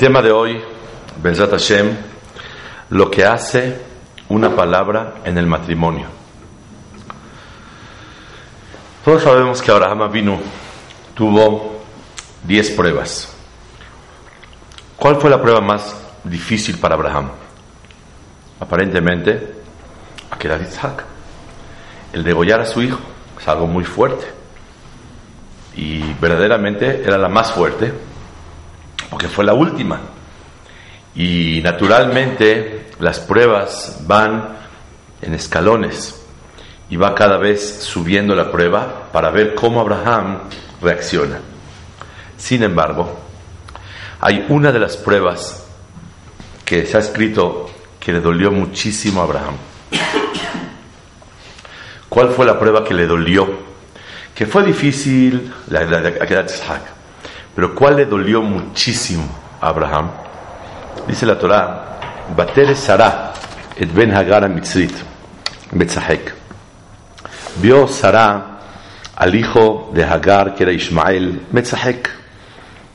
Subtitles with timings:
[0.00, 0.58] Tema de hoy,
[1.22, 1.94] Benzat Hashem,
[2.88, 3.82] lo que hace
[4.30, 6.06] una palabra en el matrimonio.
[9.04, 10.40] Todos sabemos que Abraham vino,
[11.12, 11.82] tuvo
[12.44, 13.30] 10 pruebas.
[14.96, 15.94] ¿Cuál fue la prueba más
[16.24, 17.32] difícil para Abraham?
[18.58, 19.54] Aparentemente,
[20.30, 21.04] aquel era.
[22.10, 23.00] El degollar a su hijo
[23.38, 24.24] es algo muy fuerte.
[25.76, 28.08] Y verdaderamente era la más fuerte
[29.10, 30.00] porque fue la última.
[31.14, 34.56] Y naturalmente las pruebas van
[35.20, 36.24] en escalones
[36.88, 40.38] y va cada vez subiendo la prueba para ver cómo Abraham
[40.80, 41.40] reacciona.
[42.36, 43.18] Sin embargo,
[44.20, 45.66] hay una de las pruebas
[46.64, 49.54] que se ha escrito que le dolió muchísimo a Abraham.
[52.08, 53.70] ¿Cuál fue la prueba que le dolió?
[54.34, 56.82] Que fue difícil, la de Isaac,
[57.54, 59.24] pero ¿cuál le dolió muchísimo
[59.60, 60.10] a Abraham?
[61.06, 61.98] Dice la Torah,
[62.36, 63.32] Batere Sarah
[63.76, 64.92] et ben Hagar mitzrit
[65.72, 66.34] Betzahek.
[67.60, 68.60] Vio Sarah
[69.16, 72.10] al hijo de Hagar, que era Ismael, Metzahek.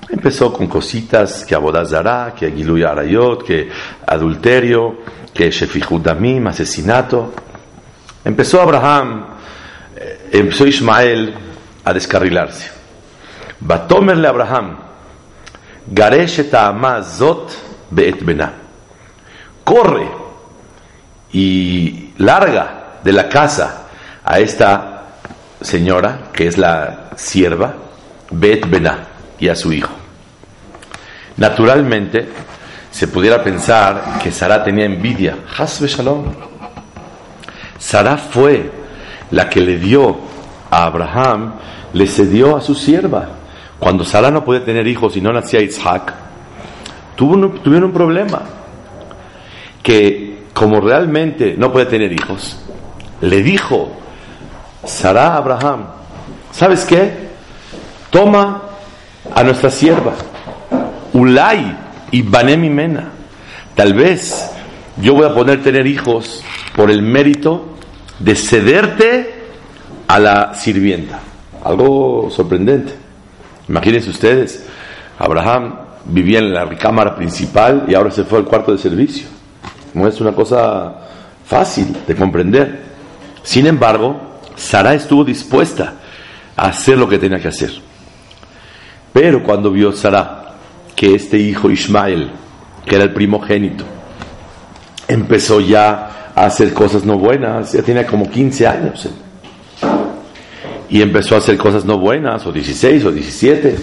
[0.09, 3.69] Empezó con cositas, que abodazará, que aguiluy arayot, que
[4.05, 4.99] adulterio,
[5.33, 7.33] que shefijudamim, asesinato.
[8.23, 9.25] Empezó Abraham,
[9.95, 11.33] eh, empezó Ismael
[11.83, 12.74] a descarrilarse.
[13.59, 14.77] Batomerle Abraham,
[15.87, 16.49] Garesh
[17.03, 17.51] zot
[17.89, 18.53] beet bena.
[19.63, 20.07] Corre
[21.31, 23.88] y larga de la casa
[24.23, 25.03] a esta
[25.61, 27.73] señora, que es la sierva,
[28.31, 28.65] beet
[29.39, 29.94] y a su hijo.
[31.38, 32.29] Naturalmente,
[32.91, 35.35] se pudiera pensar que Sara tenía envidia.
[35.57, 36.23] Hasbe Shalom.
[37.77, 38.71] Sara fue
[39.31, 40.17] la que le dio
[40.71, 41.55] a Abraham,
[41.91, 43.27] le cedió a su sierva.
[43.80, 46.13] Cuando Sara no podía tener hijos y no nacía Isaac,
[47.16, 48.41] tuvo tuvieron un problema.
[49.84, 52.58] Que como realmente no podía tener hijos,
[53.22, 53.91] le dijo
[54.84, 55.86] Sara a Abraham,
[56.52, 57.25] ¿sabes qué?
[58.09, 58.62] Toma
[59.34, 60.13] a nuestra sierva,
[61.13, 61.78] Ulay
[62.12, 63.00] y Banem.
[63.75, 64.52] Tal vez
[64.97, 66.42] yo voy a poder tener hijos
[66.75, 67.75] por el mérito
[68.19, 69.34] de cederte
[70.07, 71.19] a la sirvienta.
[71.63, 73.04] Algo sorprendente.
[73.67, 74.65] Imagínense ustedes,
[75.17, 79.27] Abraham vivía en la recámara principal y ahora se fue al cuarto de servicio.
[79.93, 80.93] No es una cosa
[81.45, 82.83] fácil de comprender.
[83.43, 85.95] Sin embargo, Sara estuvo dispuesta
[86.55, 87.71] a hacer lo que tenía que hacer.
[89.13, 90.53] Pero cuando vio Sara
[90.95, 92.31] que este hijo Ismael,
[92.85, 93.83] que era el primogénito,
[95.07, 99.09] empezó ya a hacer cosas no buenas, ya tenía como 15 años
[100.90, 103.75] y empezó a hacer cosas no buenas, o 16 o 17.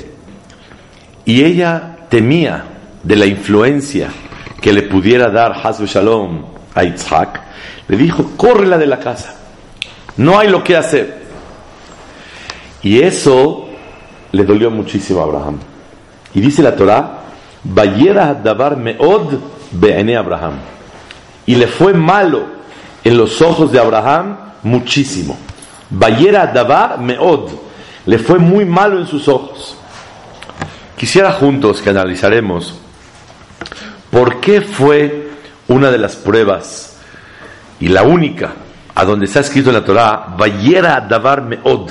[1.25, 2.65] Y ella temía
[3.03, 4.09] de la influencia
[4.61, 7.41] que le pudiera dar Hazbe Shalom a Isaac.
[7.89, 9.37] Le dijo, córrela de la casa,
[10.17, 11.23] no hay lo que hacer.
[12.83, 13.69] Y eso
[14.33, 15.59] le dolió muchísimo a Abraham.
[16.35, 17.23] Y dice la Torah,
[17.63, 19.35] Dabar Meod
[19.73, 20.55] Beene Abraham.
[21.47, 22.45] Y le fue malo
[23.05, 25.37] en los ojos de Abraham muchísimo.
[25.93, 27.51] Bayera Dabar Meod.
[28.07, 29.77] Le fue muy malo en sus ojos.
[30.97, 32.75] Quisiera juntos que analizaremos
[34.11, 35.31] por qué fue
[35.69, 36.97] una de las pruebas
[37.81, 38.53] y la única
[38.95, 41.91] a donde está escrito en la Torah, Bayera Dabar Meod.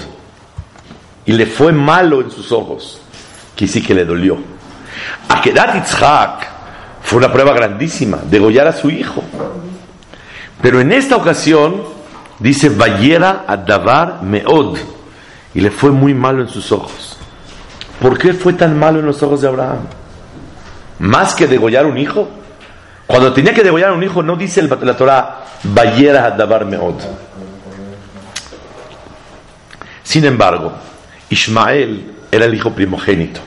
[1.25, 3.01] Y le fue malo en sus ojos.
[3.55, 4.37] Que sí que le dolió.
[5.29, 6.47] Akedat Yitzhak
[7.03, 9.23] fue una prueba grandísima, degollar a su hijo.
[10.61, 11.83] Pero en esta ocasión
[12.41, 14.77] Dice, Vayera Adavar Meod.
[15.53, 17.17] Y le fue muy malo en sus ojos.
[18.01, 19.81] ¿Por qué fue tan malo en los ojos de Abraham?
[20.99, 22.27] Más que degollar un hijo.
[23.05, 26.95] Cuando tenía que degollar un hijo, no dice la Torah, Vayera Adavar Meod.
[30.03, 30.73] Sin embargo,
[31.29, 33.39] Ismael era el hijo primogénito,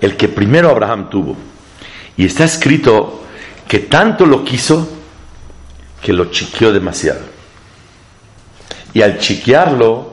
[0.00, 1.36] el que primero Abraham tuvo.
[2.16, 3.22] Y está escrito
[3.68, 4.88] que tanto lo quiso
[6.02, 7.35] que lo chiqueó demasiado
[8.96, 10.10] y al chiquearlo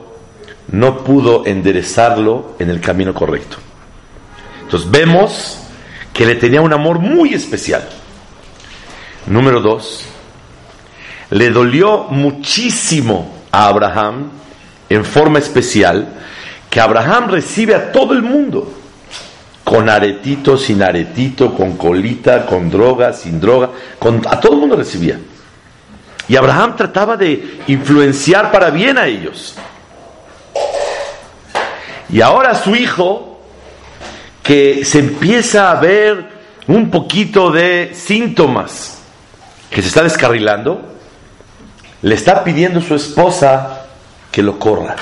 [0.72, 3.56] no pudo enderezarlo en el camino correcto.
[4.60, 5.58] Entonces vemos
[6.12, 7.82] que le tenía un amor muy especial.
[9.26, 10.04] Número dos,
[11.30, 14.28] le dolió muchísimo a Abraham
[14.90, 16.06] en forma especial
[16.68, 18.70] que Abraham recibe a todo el mundo,
[19.64, 23.70] con aretito, sin aretito, con colita, con droga, sin droga,
[24.28, 25.18] a todo el mundo recibía.
[26.28, 29.54] Y Abraham trataba de influenciar para bien a ellos.
[32.08, 33.40] Y ahora su hijo,
[34.42, 36.28] que se empieza a ver
[36.66, 38.98] un poquito de síntomas,
[39.70, 40.94] que se está descarrilando,
[42.02, 43.86] le está pidiendo a su esposa
[44.30, 44.96] que lo corra.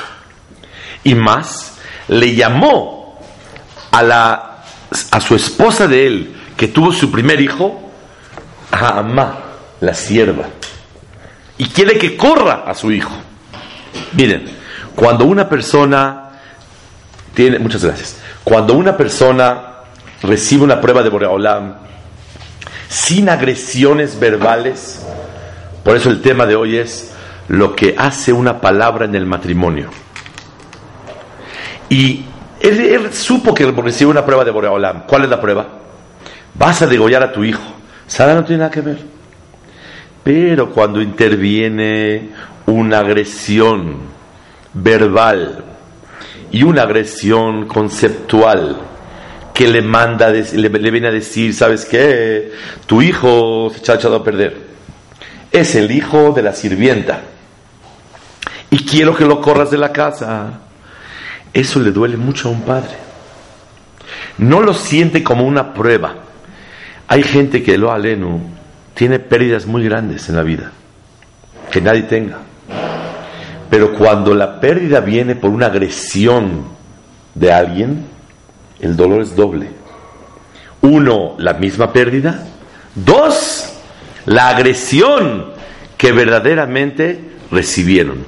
[1.05, 1.75] Y más,
[2.09, 3.21] le llamó
[3.91, 4.65] a, la,
[5.11, 7.91] a su esposa de él, que tuvo su primer hijo,
[8.71, 9.39] a Amá,
[9.81, 10.47] la sierva.
[11.59, 13.13] Y quiere que corra a su hijo.
[14.13, 14.45] Miren,
[14.95, 16.31] cuando una persona
[17.35, 19.63] tiene, muchas gracias, cuando una persona
[20.23, 21.75] recibe una prueba de Boreolam
[22.89, 25.05] sin agresiones verbales,
[25.85, 27.13] por eso el tema de hoy es
[27.49, 29.91] lo que hace una palabra en el matrimonio.
[31.89, 32.25] Y
[32.61, 35.03] él, supo que recibió una prueba de Boreolam.
[35.07, 35.67] ¿Cuál es la prueba?
[36.55, 37.63] Vas a degollar a tu hijo.
[38.07, 39.12] Sara no tiene nada que ver.
[40.25, 42.31] Pero cuando interviene
[42.67, 43.97] una agresión
[44.73, 45.65] verbal
[46.51, 48.77] y una agresión conceptual
[49.53, 52.53] que le manda, le, viene a decir, ¿sabes qué?
[52.87, 54.73] Tu hijo se ha echado a perder
[55.53, 57.21] es el hijo de la sirvienta.
[58.71, 60.61] Y quiero que lo corras de la casa.
[61.53, 62.97] Eso le duele mucho a un padre.
[64.39, 66.15] No lo siente como una prueba.
[67.07, 68.41] Hay gente que lo aleno
[68.95, 70.73] tiene pérdidas muy grandes en la vida,
[71.71, 72.39] que nadie tenga.
[73.71, 76.65] Pero cuando la pérdida viene por una agresión
[77.35, 78.05] de alguien,
[78.81, 79.69] el dolor es doble.
[80.83, 82.45] Uno, la misma pérdida.
[82.95, 83.73] Dos,
[84.27, 85.53] la agresión
[85.97, 88.27] que verdaderamente recibieron.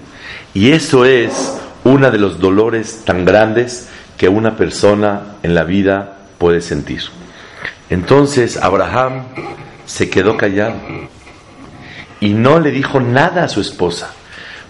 [0.54, 6.18] Y eso es uno de los dolores tan grandes que una persona en la vida
[6.38, 7.02] puede sentir.
[7.90, 9.24] Entonces Abraham
[9.86, 10.74] se quedó callado
[12.20, 14.12] y no le dijo nada a su esposa.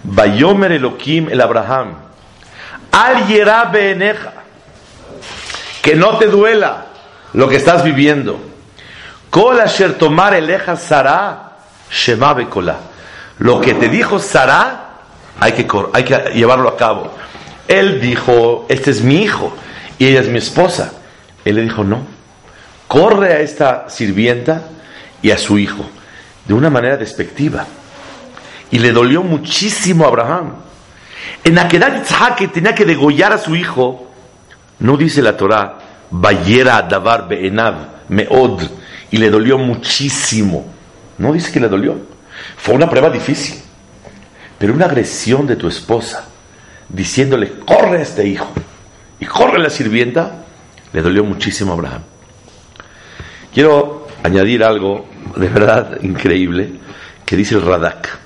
[0.03, 1.95] Bayomer Elohim el Abraham,
[2.93, 3.25] al
[3.73, 4.33] beneja,
[5.83, 6.87] que no te duela
[7.33, 8.55] lo que estás viviendo
[9.99, 11.57] tomar eleja Sara,
[11.91, 12.37] Shema
[13.39, 15.01] Lo que te dijo Sara,
[15.41, 17.13] hay que, hay que llevarlo a cabo.
[17.67, 19.53] Él dijo, este es mi hijo
[19.99, 20.93] y ella es mi esposa.
[21.45, 22.03] Él le dijo, no,
[22.87, 24.63] corre a esta sirvienta
[25.25, 25.89] y a su hijo,
[26.47, 27.67] de una manera despectiva.
[28.71, 30.57] Y le dolió muchísimo a Abraham.
[31.43, 31.83] En aquel
[32.37, 34.11] que tenía que degollar a su hijo,
[34.81, 35.79] no dice la Torah,
[36.11, 37.75] Bayera Davar Beenav
[38.11, 38.65] Meod
[39.11, 40.67] y le dolió muchísimo.
[41.17, 41.97] No dice que le dolió.
[42.59, 43.63] Fue una prueba difícil.
[44.59, 46.29] Pero una agresión de tu esposa,
[46.91, 48.53] diciéndole, corre a este hijo
[49.19, 50.45] y corre a la sirvienta,
[50.93, 52.03] le dolió muchísimo a Abraham.
[53.55, 56.73] Quiero añadir algo de verdad increíble
[57.25, 58.19] que dice el Radak.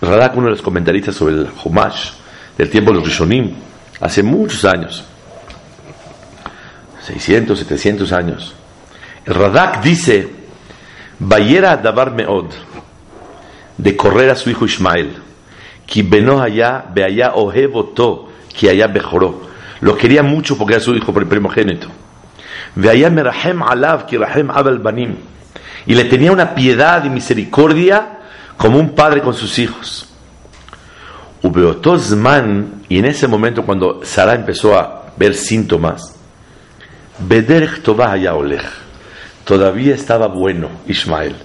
[0.00, 2.10] Radak, uno de los comentaristas sobre el Homash
[2.58, 3.54] del tiempo de los Rishonim,
[4.00, 5.04] hace muchos años,
[7.02, 8.54] 600, 700 años.
[9.24, 10.28] El Radak dice,
[11.18, 12.52] Bayera Dabar Meod,
[13.78, 15.14] de correr a su hijo Ismael,
[15.86, 19.46] que beno allá, allá ohevoto, que allá mejoró.
[19.80, 21.88] Lo quería mucho porque era su hijo primogénito.
[22.74, 25.16] Ve allá merahem alav, que rahem abel banim.
[25.86, 28.18] Y le tenía una piedad y misericordia
[28.56, 30.08] como un padre con sus hijos.
[31.42, 36.14] Ubeotosman, y en ese momento cuando Sara empezó a ver síntomas,
[39.44, 41.36] todavía estaba bueno Ismael.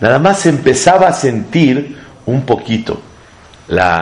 [0.00, 3.00] Nada más empezaba a sentir un poquito
[3.68, 3.98] las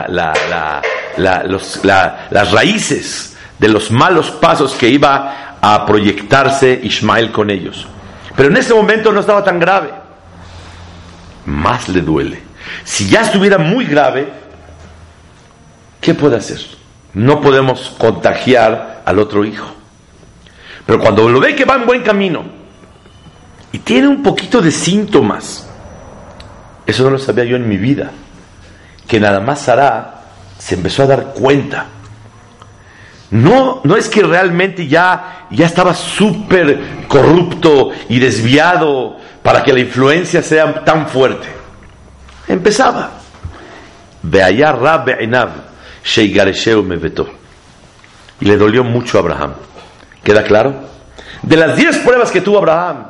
[2.51, 7.87] raíces de los malos pasos que iba a proyectarse Ismael con ellos.
[8.35, 9.91] Pero en ese momento no estaba tan grave.
[11.45, 12.41] Más le duele.
[12.83, 14.27] Si ya estuviera muy grave,
[16.01, 16.59] ¿qué puede hacer?
[17.13, 19.67] No podemos contagiar al otro hijo.
[20.85, 22.43] Pero cuando lo ve que va en buen camino,
[23.75, 25.67] y tiene un poquito de síntomas.
[26.85, 28.09] Eso no lo sabía yo en mi vida.
[29.05, 30.21] Que nada más Sara
[30.57, 31.87] se empezó a dar cuenta.
[33.31, 39.79] No, no es que realmente ya, ya estaba súper corrupto y desviado para que la
[39.79, 41.47] influencia sea tan fuerte.
[42.47, 43.11] Empezaba.
[48.39, 49.53] y le dolió mucho a Abraham.
[50.23, 50.73] ¿Queda claro?
[51.41, 53.07] De las diez pruebas que tuvo Abraham,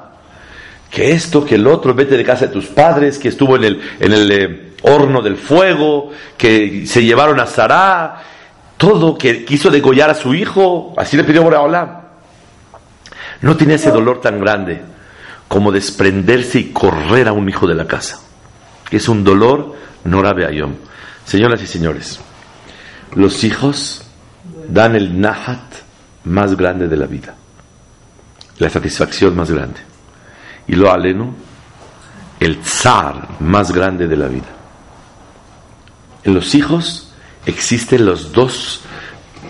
[0.91, 3.81] que esto, que el otro, vete de casa de tus padres, que estuvo en el,
[3.99, 8.21] en el eh, horno del fuego, que se llevaron a Sará,
[8.77, 12.01] todo, que quiso degollar a su hijo, así le pidió Boreolam.
[13.41, 14.81] No tenía ese dolor tan grande
[15.47, 18.19] como desprenderse y correr a un hijo de la casa,
[18.91, 20.73] es un dolor no grave ayom.
[21.25, 22.19] Señoras y señores,
[23.15, 24.03] los hijos
[24.69, 25.61] dan el nahat
[26.23, 27.35] más grande de la vida,
[28.59, 29.79] la satisfacción más grande.
[30.67, 31.33] Y lo aleno,
[32.39, 34.47] el zar más grande de la vida.
[36.23, 37.04] En los hijos
[37.45, 38.81] existen los dos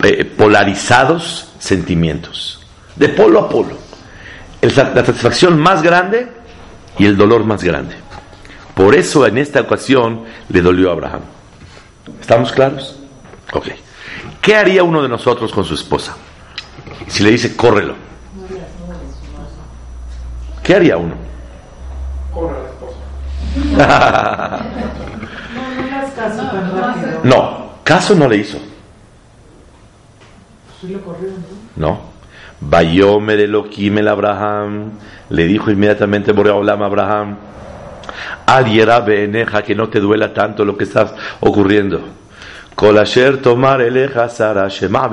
[0.02, 2.64] eh, polarizados sentimientos,
[2.96, 3.76] de polo a polo.
[4.60, 6.28] la satisfacción más grande
[6.98, 7.94] y el dolor más grande.
[8.74, 11.22] Por eso en esta ocasión le dolió a Abraham.
[12.20, 12.98] ¿Estamos claros?
[13.52, 13.68] Ok.
[14.40, 16.16] ¿Qué haría uno de nosotros con su esposa?
[17.06, 17.94] Si le dice, córrelo.
[20.62, 21.14] ¿Qué haría uno?
[22.34, 22.96] Corre la esposa.
[27.24, 28.58] no, caso no le hizo.
[31.76, 32.00] No.
[32.60, 34.90] Bayomer Elohim el Abraham.
[35.30, 37.36] Le dijo inmediatamente Boreolam Abraham.
[38.46, 38.66] Al
[39.08, 42.00] eneja que no te duela tanto lo que está ocurriendo.
[42.74, 45.08] Kolasher tomar eleja Sara Shema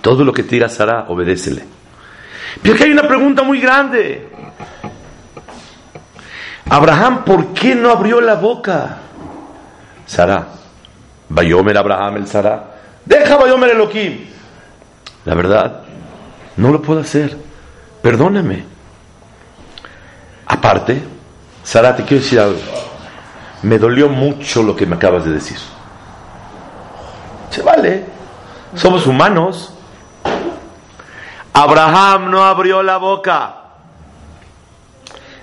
[0.00, 1.64] Todo lo que te diga Sara, obedécele.
[2.62, 4.28] Pero que hay una pregunta muy grande.
[6.68, 8.98] Abraham, ¿por qué no abrió la boca?
[10.06, 10.46] Sara,
[11.30, 12.64] Bayomer Abraham el Sara,
[13.04, 14.26] deja Bayomer Elohim.
[15.24, 15.80] La verdad,
[16.58, 17.36] no lo puedo hacer.
[18.02, 18.64] Perdóname.
[20.46, 21.02] Aparte,
[21.62, 22.60] Sara, te quiero decir algo
[23.62, 25.58] me dolió mucho lo que me acabas de decir.
[27.50, 28.04] Se vale,
[28.74, 29.74] somos humanos.
[31.52, 33.56] Abraham no abrió la boca.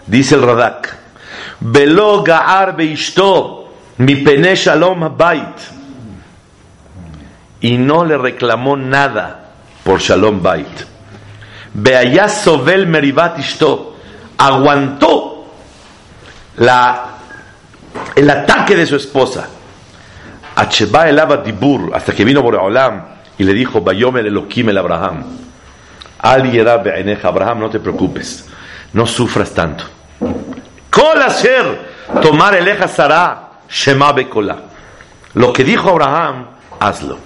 [0.06, 0.98] Dice el Radak,
[1.60, 5.77] Velo Gaar Beishto, mi pene Shalom Bait.
[7.62, 9.52] Y no le reclamó nada
[9.84, 10.68] por Shalom Bait.
[11.74, 13.40] Beayá Sovel Merivat
[14.38, 15.46] aguantó
[16.58, 17.18] la
[18.16, 19.48] el ataque de su esposa.
[20.56, 23.04] Acheba el Dibur, hasta que vino Boreolam
[23.38, 25.24] y le dijo, Bayomer Elohim el Abraham.
[26.20, 26.48] Al
[27.24, 28.48] Abraham, no te preocupes,
[28.94, 29.84] no sufras tanto.
[30.90, 31.22] Kol
[32.22, 34.58] tomar eleja Sara, Shema Bekola.
[35.36, 36.48] Lo que dijo Abraham,
[36.80, 37.20] hazlo.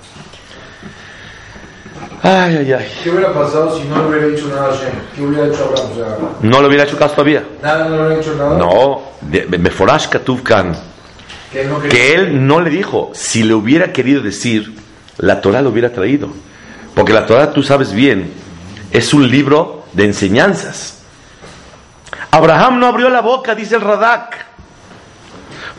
[2.23, 2.87] Ay, ay, ay.
[3.03, 4.91] ¿Qué hubiera pasado si no le hubiera dicho nada a Shem?
[5.15, 6.29] ¿Qué hubiera hecho Abraham?
[6.41, 7.43] no le hubiera hecho caso todavía.
[7.63, 8.57] Nada, no le hubiera hecho nada.
[8.57, 9.01] No,
[9.57, 10.77] Meforash Katuvkan.
[11.51, 13.11] Que, que él no le dijo.
[13.13, 14.75] Si le hubiera querido decir,
[15.17, 16.29] la Torah lo hubiera traído.
[16.93, 18.31] Porque la Torah, tú sabes bien,
[18.91, 21.01] es un libro de enseñanzas.
[22.29, 24.45] Abraham no abrió la boca, dice el Radak.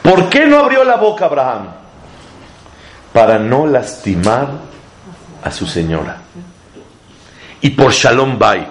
[0.02, 1.68] ¿Por qué no abrió la boca Abraham?
[3.12, 4.71] Para no lastimar
[5.42, 6.18] a su señora.
[7.60, 8.68] Y por Shalom Bait,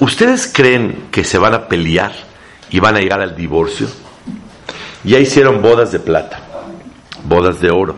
[0.00, 2.12] ¿ustedes creen que se van a pelear
[2.70, 3.88] y van a llegar al divorcio?
[5.04, 6.40] Ya hicieron bodas de plata,
[7.24, 7.96] bodas de oro,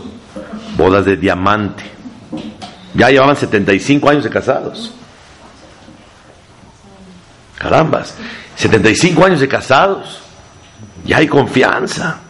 [0.77, 1.85] bodas de diamante.
[2.95, 4.93] Ya llevaban 75 años de casados.
[7.57, 8.15] Carambas,
[8.57, 10.21] 75 años de casados.
[11.05, 12.21] Ya hay confianza.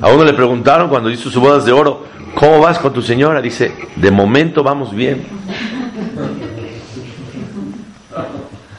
[0.00, 3.40] A uno le preguntaron cuando hizo sus bodas de oro, ¿Cómo vas con tu señora?
[3.40, 5.26] Dice, de momento vamos bien.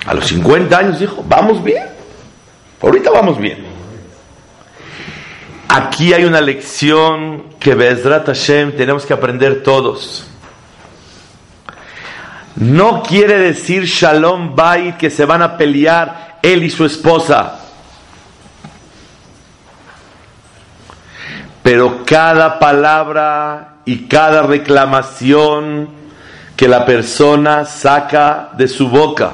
[0.06, 1.84] A los 50 años dijo, vamos bien.
[2.82, 3.66] Ahorita vamos bien.
[5.70, 10.28] Aquí hay una lección que Bezrat Hashem tenemos que aprender todos.
[12.58, 17.65] No quiere decir Shalom Bait que se van a pelear él y su esposa.
[21.66, 25.90] Pero cada palabra y cada reclamación
[26.56, 29.32] que la persona saca de su boca,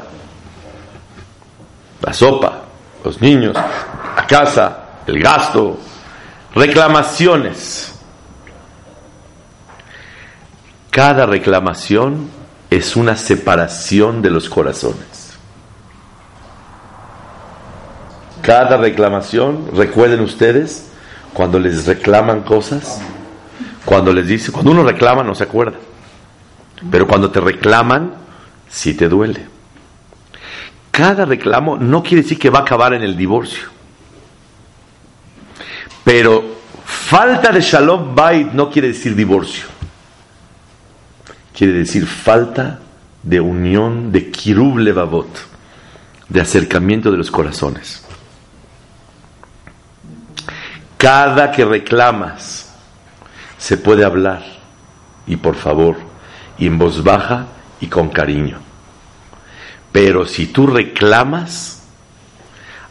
[2.02, 2.62] la sopa,
[3.04, 5.78] los niños, la casa, el gasto,
[6.56, 8.00] reclamaciones.
[10.90, 12.30] Cada reclamación
[12.70, 15.34] es una separación de los corazones.
[18.42, 20.91] Cada reclamación, recuerden ustedes,
[21.34, 23.02] cuando les reclaman cosas,
[23.86, 25.78] cuando les dice, cuando uno reclama no se acuerda,
[26.90, 28.14] pero cuando te reclaman,
[28.70, 29.46] sí te duele.
[30.92, 33.70] Cada reclamo no quiere decir que va a acabar en el divorcio,
[36.04, 36.44] pero
[36.84, 39.66] falta de shalom bait no quiere decir divorcio.
[41.56, 42.80] quiere decir falta
[43.24, 45.30] de unión, de kirub levavot,
[46.28, 48.04] de acercamiento de los corazones.
[51.02, 52.72] Cada que reclamas,
[53.58, 54.44] se puede hablar,
[55.26, 55.96] y por favor,
[56.60, 57.48] y en voz baja
[57.80, 58.60] y con cariño.
[59.92, 61.88] Pero si tú reclamas,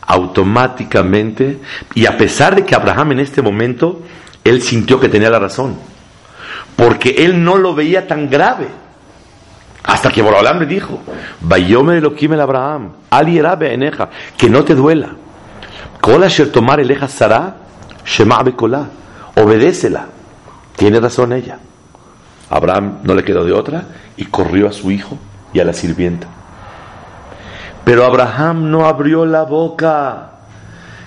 [0.00, 1.60] automáticamente,
[1.94, 4.02] y a pesar de que Abraham en este momento,
[4.42, 5.78] él sintió que tenía la razón,
[6.74, 8.66] porque él no lo veía tan grave.
[9.84, 11.00] Hasta que Borolam le dijo,
[11.42, 15.10] Vayome lo el Abraham, Ali eneja, que no te duela.
[16.00, 17.59] Kola tomar eleja Sara,
[18.04, 18.44] Shema
[19.36, 20.06] obedécela.
[20.76, 21.58] Tiene razón ella.
[22.48, 23.84] Abraham no le quedó de otra
[24.16, 25.18] y corrió a su hijo
[25.52, 26.26] y a la sirvienta.
[27.84, 30.30] Pero Abraham no abrió la boca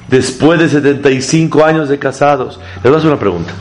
[0.07, 2.59] después de 75 años de casados.
[2.75, 3.53] Les voy hacer una pregunta.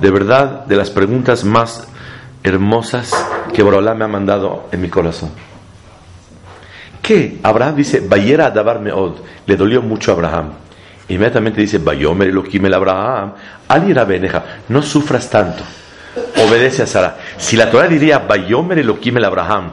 [0.00, 1.88] De verdad, de las preguntas más
[2.42, 3.10] hermosas
[3.52, 5.30] que Borolá me ha mandado en mi corazón.
[7.02, 7.38] ¿Qué?
[7.42, 9.16] Abraham dice, Bayera Dabar Meod.
[9.46, 10.50] Le dolió mucho a Abraham.
[11.08, 13.32] Inmediatamente dice, Bayomer el Abraham.
[13.68, 15.64] Ali Beneja, no sufras tanto.
[16.44, 17.16] Obedece a Sara.
[17.36, 19.72] Si la Torah diría, Bayomer el Abraham,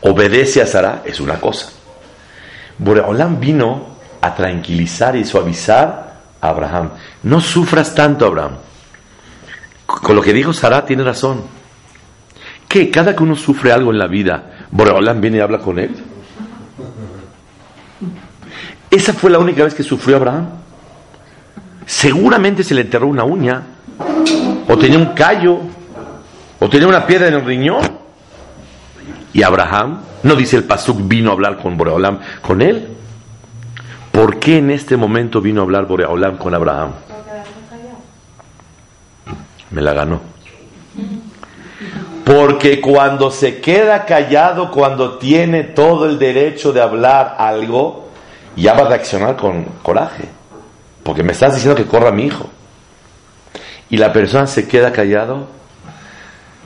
[0.00, 1.68] obedece a Sara, es una cosa.
[2.78, 6.90] Boreolam vino a tranquilizar y suavizar a Abraham.
[7.24, 8.56] No sufras tanto, Abraham.
[9.86, 11.42] Con lo que dijo Sara, tiene razón.
[12.68, 15.94] Que cada que uno sufre algo en la vida, Boreolam viene y habla con él.
[18.94, 20.50] Esa fue la única vez que sufrió Abraham.
[21.84, 23.60] Seguramente se le enterró una uña,
[24.68, 25.58] o tenía un callo,
[26.60, 27.82] o tenía una piedra en el riñón.
[29.32, 32.86] Y Abraham, no dice el Pasuk, vino a hablar con Boreolam, con él.
[34.12, 36.92] ¿Por qué en este momento vino a hablar Boreolam con Abraham?
[39.72, 40.20] Me la ganó.
[42.24, 48.03] Porque cuando se queda callado, cuando tiene todo el derecho de hablar algo,
[48.56, 50.28] ya va a reaccionar con coraje.
[51.02, 52.48] Porque me estás diciendo que corra mi hijo.
[53.90, 55.48] Y la persona se queda callado.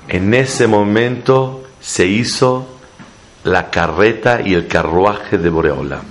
[0.09, 2.79] En ese momento se hizo
[3.45, 6.03] la carreta y el carruaje de Boreola.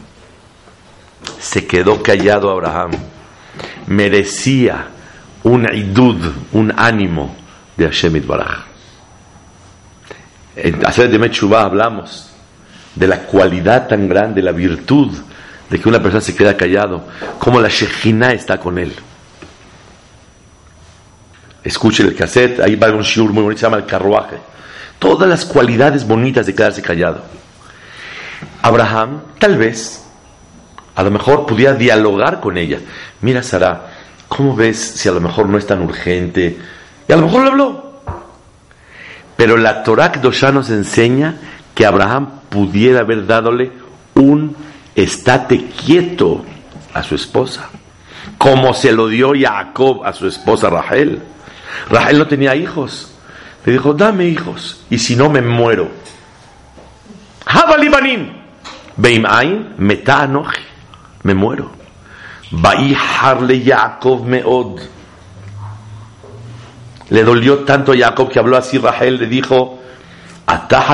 [1.39, 2.91] Se quedó callado Abraham.
[3.87, 4.87] Merecía
[5.43, 7.35] un idud, un ánimo
[7.75, 8.65] de Hashem Baraj.
[10.55, 12.31] En Hacer de Mechubá hablamos
[12.95, 15.15] de la cualidad tan grande, la virtud
[15.69, 17.05] de que una persona se queda callado,
[17.39, 18.93] como la Shejina está con él.
[21.63, 24.37] Escuchen el cassette, ahí va un shiur muy bonito, se llama el carruaje
[24.99, 27.21] todas las cualidades bonitas de quedarse callado.
[28.61, 30.03] Abraham, tal vez,
[30.95, 32.79] a lo mejor pudiera dialogar con ella.
[33.21, 33.91] Mira, Sara,
[34.27, 36.57] ¿cómo ves si a lo mejor no es tan urgente?
[37.07, 38.01] Y a lo mejor le habló.
[39.35, 41.35] Pero la Torah Dosha nos enseña
[41.75, 43.71] que Abraham pudiera haber dadole
[44.15, 44.55] un
[44.97, 46.43] estate quieto
[46.93, 47.69] a su esposa,
[48.37, 51.21] como se lo dio Jacob a su esposa Rahel.
[51.89, 53.13] Rahel no tenía hijos.
[53.63, 55.89] Le dijo, dame hijos, y si no me muero.
[57.45, 58.31] Habalibanim.
[58.95, 60.27] Beim ain, meta
[61.23, 61.71] Me muero.
[63.21, 64.79] Harle Yaakov meod.
[67.09, 69.79] Le dolió tanto a Jacob que habló así Rahel, le dijo,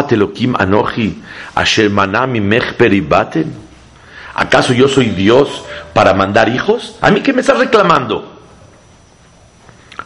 [0.10, 1.22] Elohim anoji,
[1.56, 3.54] asher manami mech peribaten.
[4.34, 6.98] ¿Acaso yo soy Dios para mandar hijos?
[7.02, 8.40] ¿A mí qué me estás reclamando?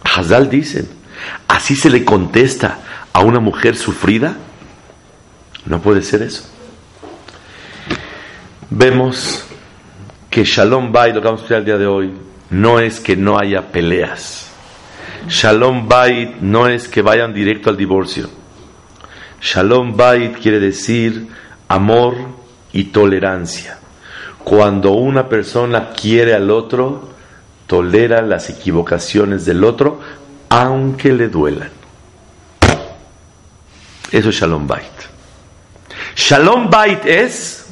[0.04, 0.98] Hazal dicen,
[1.48, 2.80] ¿Así se le contesta
[3.14, 4.36] a una mujer sufrida?
[5.66, 6.44] No puede ser eso.
[8.70, 9.46] Vemos
[10.30, 12.14] que Shalom Bait, lo que vamos a estudiar el día de hoy,
[12.50, 14.52] no es que no haya peleas.
[15.30, 18.30] Shalom Bait no es que vayan directo al divorcio.
[19.42, 21.28] Shalom Bait quiere decir
[21.68, 22.16] amor
[22.74, 23.80] y tolerancia.
[24.48, 27.10] Cuando una persona quiere al otro,
[27.68, 30.00] tolera las equivocaciones del otro,
[30.48, 31.70] aunque le duelan.
[34.10, 34.86] Eso es Shalom Bait.
[36.16, 37.66] Shalom Bait es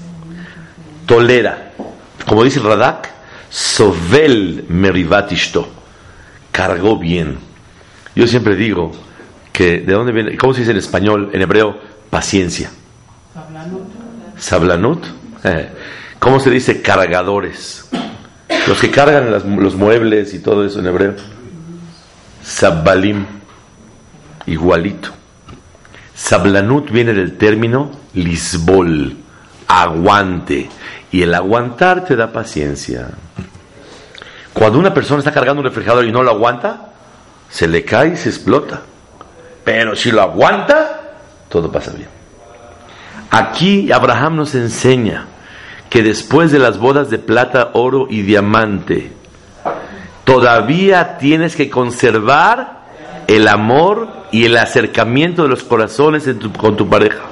[1.06, 1.72] tolera.
[2.28, 3.10] Como dice el Radak,
[3.50, 5.70] Sovel Merivatishto.
[6.52, 7.38] Cargó bien.
[8.16, 8.92] Yo siempre digo
[9.54, 10.36] que, ¿de dónde viene?
[10.36, 11.80] ¿Cómo se dice en español, en hebreo?
[12.10, 12.70] Paciencia.
[13.34, 13.84] Sablanut.
[14.38, 15.06] Sablanut.
[15.46, 15.70] Eh.
[16.20, 17.88] ¿Cómo se dice cargadores?
[18.68, 21.16] Los que cargan los muebles y todo eso en hebreo.
[22.44, 23.26] Sabbalim,
[24.46, 25.10] igualito.
[26.16, 29.18] Sablanut viene del término lisbol,
[29.68, 30.70] aguante.
[31.12, 33.10] Y el aguantar te da paciencia.
[34.54, 36.94] Cuando una persona está cargando un refrigerador y no lo aguanta,
[37.50, 38.82] se le cae y se explota.
[39.64, 41.02] Pero si lo aguanta,
[41.50, 42.08] todo pasa bien.
[43.32, 45.26] Aquí Abraham nos enseña
[45.90, 49.12] que después de las bodas de plata, oro y diamante,
[50.24, 52.86] todavía tienes que conservar
[53.28, 57.24] el amor y el acercamiento de los corazones con tu pareja.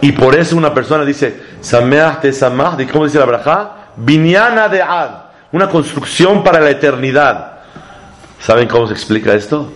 [0.00, 3.72] Y por eso una persona dice, Sameach te Samach, ¿cómo dice la braja?
[3.96, 5.10] Vinyana de Ad,
[5.52, 7.60] una construcción para la eternidad.
[8.40, 9.72] ¿Saben cómo se explica esto?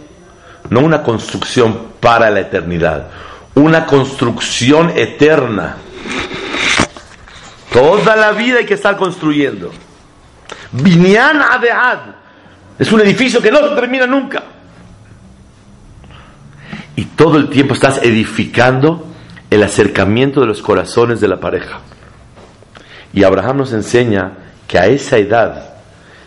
[0.68, 3.08] No una construcción para la eternidad,
[3.54, 5.76] una construcción eterna.
[7.72, 9.70] Toda la vida hay que estar construyendo.
[10.72, 11.98] Binyan Adead.
[12.78, 14.42] Es un edificio que no se termina nunca.
[16.96, 19.06] Y todo el tiempo estás edificando
[19.50, 21.80] el acercamiento de los corazones de la pareja.
[23.12, 24.32] Y Abraham nos enseña
[24.66, 25.74] que a esa edad,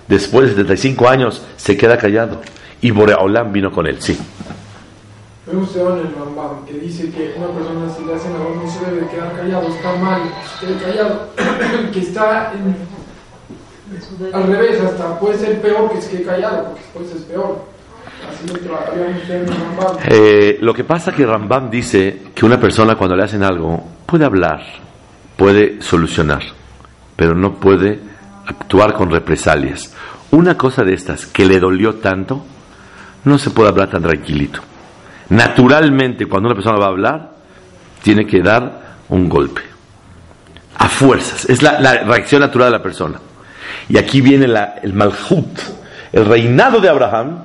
[0.08, 2.42] después de 75 años, se queda callado.
[2.82, 4.18] Y Boreolam vino con él, sí.
[5.46, 8.70] Hay un en el Rambam que dice que una persona si le hacen algo no
[8.70, 10.22] se debe quedar callado, está mal,
[10.62, 11.28] quede callado,
[11.92, 17.12] que está en, al revés, hasta puede ser peor que se quede callado, porque después
[17.12, 17.66] es peor.
[18.30, 19.98] Así lo Rambam.
[20.06, 24.24] Eh, lo que pasa que Rambam dice que una persona cuando le hacen algo puede
[24.24, 24.62] hablar,
[25.36, 26.42] puede solucionar,
[27.18, 28.00] pero no puede
[28.48, 29.94] actuar con represalias.
[30.32, 32.46] Una cosa de estas que le dolió tanto,
[33.26, 34.62] no se puede hablar tan tranquilito
[35.34, 37.32] naturalmente cuando una persona va a hablar,
[38.02, 39.62] tiene que dar un golpe.
[40.78, 41.50] A fuerzas.
[41.50, 43.20] Es la, reacción natural de la persona.
[43.90, 45.60] Y aquí viene el malhut,
[46.12, 47.44] el reinado de Abraham,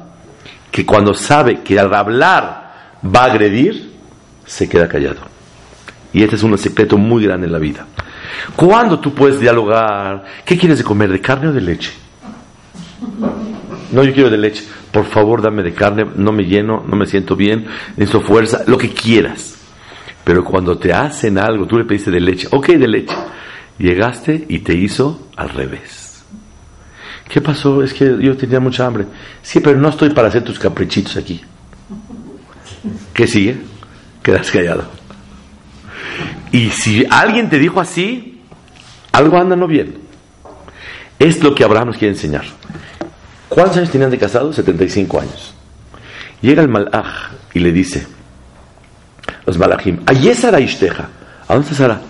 [0.71, 2.73] que cuando sabe que al hablar
[3.05, 3.93] va a agredir,
[4.45, 5.21] se queda callado.
[6.13, 7.87] Y este es un secreto muy grande en la vida.
[8.55, 10.25] ¿Cuándo tú puedes dialogar?
[10.45, 11.11] ¿Qué quieres de comer?
[11.11, 11.93] ¿De carne o de leche?
[13.93, 17.07] No, yo quiero de leche por favor dame de carne, no me lleno, no me
[17.07, 19.57] siento bien, necesito fuerza, lo que quieras.
[20.25, 23.15] Pero cuando te hacen algo, tú le pediste de leche, ok, de leche,
[23.79, 26.25] llegaste y te hizo al revés.
[27.29, 27.83] ¿Qué pasó?
[27.83, 29.05] Es que yo tenía mucha hambre.
[29.43, 31.43] Sí, pero no estoy para hacer tus caprichitos aquí.
[33.13, 33.59] ¿Qué sigue?
[34.23, 34.85] Quedas callado.
[36.53, 38.41] Y si alguien te dijo así,
[39.13, 39.99] algo anda no bien.
[41.19, 42.45] Es lo que Abraham nos quiere enseñar.
[43.49, 44.53] ¿Cuántos años tenían de casado?
[44.53, 45.55] 75 años.
[46.41, 48.07] Llega el malaj y le dice,
[49.47, 51.09] los malachim, ¿Allí Sara Ishteja?
[51.49, 52.01] ¿A dónde está Sara?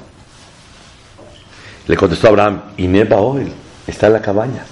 [1.87, 3.53] Le contestó Abraham, Ineba Oil,
[3.87, 4.65] está en la cabaña.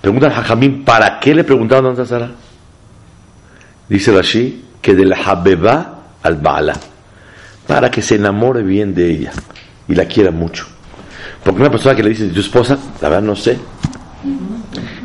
[0.00, 2.32] Pregunta al Hajamim, ¿para qué le preguntaron dónde está Sara?
[3.88, 6.74] Dice Rashi, que del Habeba al Baala,
[7.66, 9.32] para que se enamore bien de ella
[9.88, 10.66] y la quiera mucho.
[11.42, 13.58] Porque una persona que le dice, tu esposa, la verdad no sé,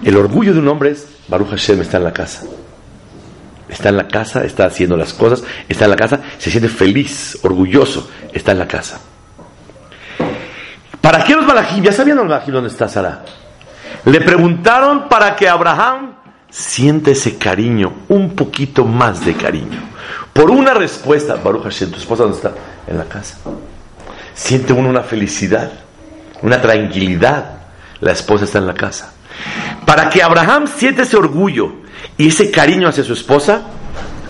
[0.03, 2.43] el orgullo de un hombre es, Baruch Hashem está en la casa.
[3.67, 7.37] Está en la casa, está haciendo las cosas, está en la casa, se siente feliz,
[7.43, 8.99] orgulloso, está en la casa.
[11.01, 11.83] ¿Para qué los malajim?
[11.83, 13.23] Ya sabían los malajim dónde está Sara.
[14.05, 16.15] Le preguntaron para que Abraham
[16.49, 19.79] siente ese cariño, un poquito más de cariño.
[20.33, 22.53] Por una respuesta, Baruch Hashem, ¿tu esposa dónde está?
[22.87, 23.37] En la casa.
[24.33, 25.71] Siente uno una felicidad,
[26.41, 27.59] una tranquilidad.
[27.99, 29.13] La esposa está en la casa.
[29.85, 31.73] Para que Abraham siente ese orgullo
[32.17, 33.61] y ese cariño hacia su esposa,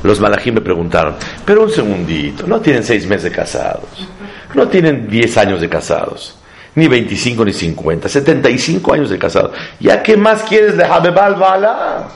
[0.03, 4.07] los malajim me preguntaron, pero un segundito, no tienen seis meses de casados,
[4.53, 6.37] no tienen diez años de casados,
[6.75, 9.51] ni veinticinco ni cincuenta, setenta y cinco años de casados.
[9.79, 12.07] ¿Ya qué más quieres de Habebal Bala?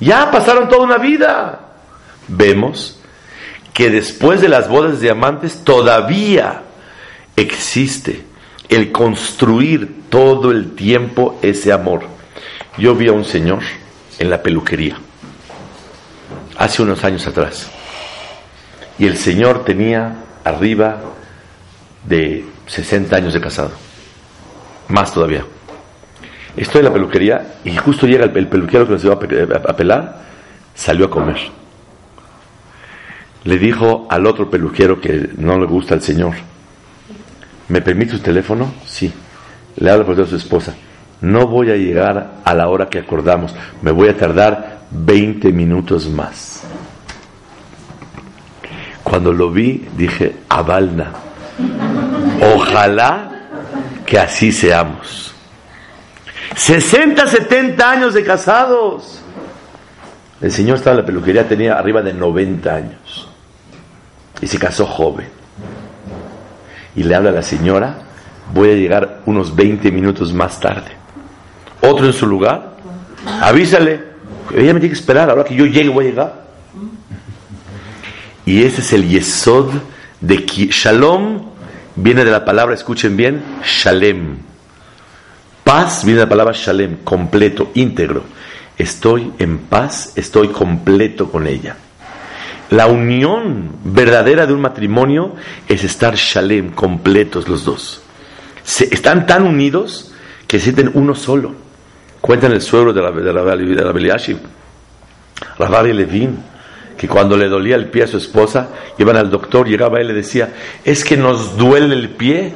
[0.00, 1.60] Ya pasaron toda una vida.
[2.26, 2.98] Vemos
[3.72, 6.62] que después de las bodas de diamantes todavía
[7.36, 8.24] existe
[8.68, 12.02] el construir todo el tiempo ese amor.
[12.76, 13.60] Yo vi a un señor
[14.18, 14.98] en la peluquería
[16.56, 17.70] hace unos años atrás
[18.98, 21.00] y el señor tenía arriba
[22.04, 23.70] de 60 años de casado,
[24.88, 25.44] más todavía.
[26.56, 30.22] Estoy en la peluquería y justo llega el, peluquero que nos iba a pelar,
[30.74, 31.36] salió a comer.
[33.44, 36.34] Le dijo al otro peluquero que no le gusta al señor,
[37.68, 38.72] ¿Me permite su teléfono?
[38.86, 39.12] Sí.
[39.76, 40.74] Le habla por a su esposa.
[41.20, 43.54] No voy a llegar a la hora que acordamos.
[43.82, 46.62] Me voy a tardar 20 minutos más.
[49.02, 51.12] Cuando lo vi, dije, Avalna.
[52.54, 53.30] Ojalá
[54.06, 55.34] que así seamos.
[56.56, 59.22] 60, 70 años de casados.
[60.40, 63.28] El señor estaba en la peluquería, tenía arriba de 90 años.
[64.40, 65.38] Y se casó joven
[66.98, 67.96] y le habla a la señora,
[68.52, 70.90] voy a llegar unos 20 minutos más tarde.
[71.80, 72.72] Otro en su lugar,
[73.40, 74.02] avísale,
[74.52, 76.44] ella me tiene que esperar, ahora que yo llegue voy a llegar.
[78.44, 79.70] Y ese es el yesod
[80.20, 81.50] de que Shalom
[81.94, 84.38] viene de la palabra, escuchen bien, Shalem.
[85.62, 88.24] Paz viene de la palabra Shalem, completo, íntegro.
[88.76, 91.76] Estoy en paz, estoy completo con ella.
[92.70, 95.34] La unión verdadera de un matrimonio
[95.66, 98.02] es estar Shalem, completos los dos.
[98.90, 100.12] Están tan unidos
[100.46, 101.54] que sienten uno solo.
[102.20, 103.74] Cuentan el suegro de la, de la, de
[105.58, 106.38] la Levin,
[106.96, 110.08] que cuando le dolía el pie a su esposa, iban al doctor, llegaba él y
[110.08, 110.52] le decía,
[110.84, 112.52] es que nos duele el pie,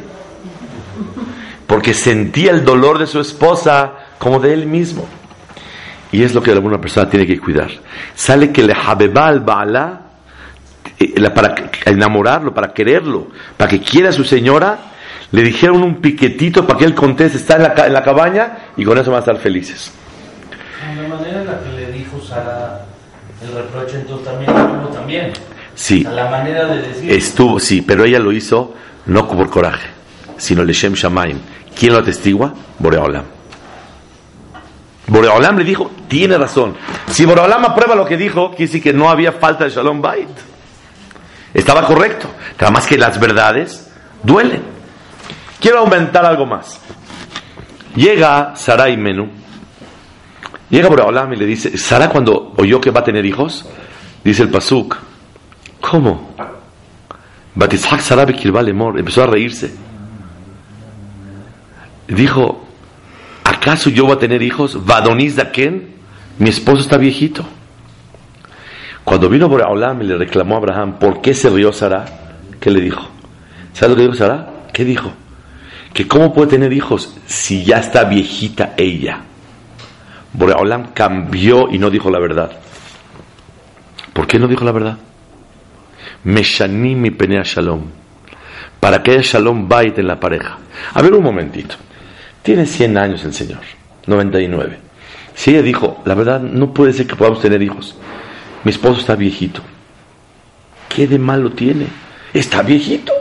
[1.66, 5.08] porque sentía el dolor de su esposa como de él mismo.
[6.10, 7.70] Y es lo que alguna persona tiene que cuidar.
[8.14, 10.01] Sale que le habeba al Baala, eh,
[11.34, 11.54] para
[11.86, 14.78] enamorarlo, para quererlo, para que quiera a su señora,
[15.30, 18.84] le dijeron un piquetito para que él conteste, está en la, en la cabaña y
[18.84, 19.92] con eso van a estar felices.
[20.96, 22.84] La manera en la que le dijo Sara
[23.42, 25.32] el reproche, entonces también estuvo también.
[25.74, 26.04] Sí.
[26.04, 27.10] la manera de decir.
[27.10, 28.74] Estuvo, sí, pero ella lo hizo
[29.06, 29.88] no por coraje,
[30.36, 31.38] sino Leshem Shamaim.
[31.78, 32.52] ¿Quién lo atestigua?
[32.78, 33.24] Boreolam.
[35.06, 36.76] Boreolam le dijo, tiene razón.
[37.08, 40.28] Si Boreolam aprueba lo que dijo, quiere decir que no había falta de Shalom Bait.
[41.54, 42.28] Estaba correcto.
[42.58, 43.90] Nada más que las verdades
[44.22, 44.62] duelen.
[45.60, 46.80] Quiero aumentar algo más.
[47.94, 49.42] Llega Sarai Menú.
[50.72, 53.66] Llega Boreolam y le dice, Sara cuando oyó que va a tener hijos,
[54.24, 54.96] dice el Pasuk,
[55.82, 56.34] ¿cómo?
[57.54, 59.74] Batizhak Sara Lemor, empezó a reírse.
[62.08, 62.64] Dijo,
[63.44, 64.86] ¿acaso yo voy a tener hijos?
[64.86, 65.94] Vadoniz Daken,
[66.38, 67.44] mi esposo está viejito.
[69.04, 72.04] Cuando vino Boreolam y le reclamó a Abraham, ¿por qué se rió Sara?
[72.60, 73.08] ¿Qué le dijo?
[73.72, 74.48] ¿Sabes lo que dijo Sara?
[74.72, 75.12] ¿Qué dijo?
[75.92, 79.20] Que cómo puede tener hijos si ya está viejita ella.
[80.32, 82.52] Boreolam cambió y no dijo la verdad.
[84.12, 84.98] ¿Por qué no dijo la verdad?
[86.24, 87.82] Meshanim mi penea shalom.
[88.80, 90.58] Para que haya shalom bait en la pareja.
[90.94, 91.74] A ver un momentito.
[92.42, 93.60] Tiene 100 años el Señor.
[94.06, 94.78] 99.
[95.34, 97.96] Si ella dijo, la verdad, no puede ser que podamos tener hijos.
[98.64, 99.60] Mi esposo está viejito.
[100.88, 101.86] ¿Qué de malo tiene?
[102.32, 103.12] Está viejito.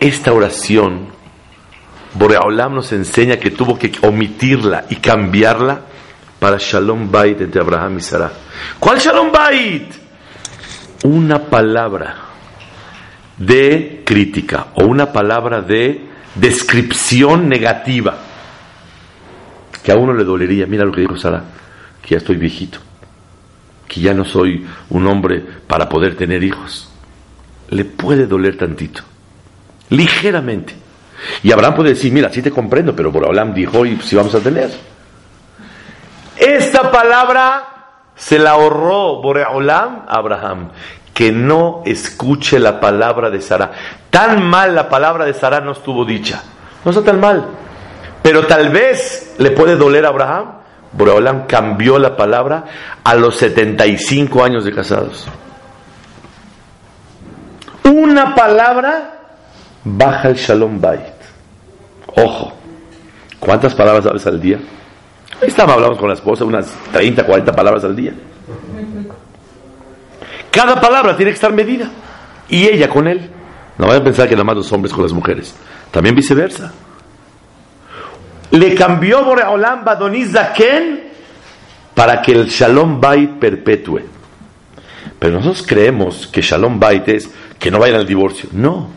[0.00, 1.08] Esta oración,
[2.14, 5.80] Boreolam nos enseña que tuvo que omitirla y cambiarla
[6.38, 8.30] para Shalom Bait entre Abraham y Sarah.
[8.78, 9.94] ¿Cuál Shalom Bait?
[11.04, 12.16] Una palabra
[13.38, 18.16] de crítica o una palabra de descripción negativa
[19.82, 20.66] que a uno le dolería.
[20.66, 21.42] Mira lo que dijo Sara,
[22.04, 22.78] que ya estoy viejito,
[23.88, 26.90] que ya no soy un hombre para poder tener hijos.
[27.70, 29.02] Le puede doler tantito,
[29.90, 30.74] ligeramente.
[31.42, 34.34] Y Abraham puede decir, mira, sí te comprendo, pero por Abraham dijo, y si vamos
[34.34, 34.70] a tener.
[36.36, 37.74] Esta palabra
[38.14, 40.70] se la ahorró Boreolam a Abraham.
[41.12, 43.70] Que no escuche la palabra de Sara.
[44.10, 46.42] Tan mal la palabra de Sara no estuvo dicha.
[46.84, 47.46] No está tan mal.
[48.20, 50.63] Pero tal vez le puede doler a Abraham.
[50.96, 52.64] Boreolam cambió la palabra
[53.02, 55.26] a los 75 años de casados.
[57.84, 59.14] Una palabra
[59.84, 61.14] baja el Shalom Bait.
[62.16, 62.52] Ojo,
[63.40, 64.58] ¿cuántas palabras hablas al día?
[65.40, 68.12] Estaba hablamos con la esposa unas 30, 40 palabras al día.
[70.50, 71.90] Cada palabra tiene que estar medida.
[72.48, 73.30] Y ella con él.
[73.76, 75.54] No vayan a pensar que nada más los hombres con las mujeres.
[75.90, 76.72] También viceversa.
[78.54, 81.02] Le cambió Boreolam Badoniz Zaken
[81.92, 84.02] para que el Shalom Bait perpetúe.
[85.18, 88.48] Pero nosotros creemos que Shalom Bait es que no vayan al divorcio.
[88.52, 88.90] No.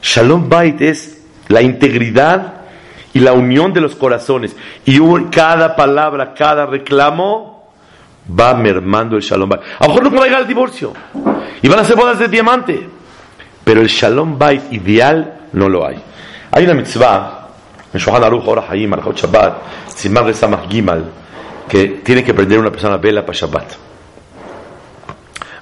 [0.00, 2.54] Shalom Bait es la integridad
[3.12, 4.56] y la unión de los corazones.
[4.86, 4.98] Y
[5.30, 7.70] cada palabra, cada reclamo
[8.38, 9.60] va mermando el Shalom Bait.
[9.78, 10.94] A lo mejor no va a llegar al divorcio.
[11.60, 12.88] Y van a ser bodas de diamante.
[13.62, 16.02] Pero el Shalom Bait ideal no lo hay.
[16.50, 17.41] Hay una mitzvah
[17.92, 19.54] en Shohan Aruch Ora Hayim, Arjot Shabbat,
[19.94, 21.04] Simar Samach Gimal,
[21.68, 23.72] que tiene que prender una persona vela para Shabbat.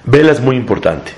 [0.05, 1.13] Vela es muy importante.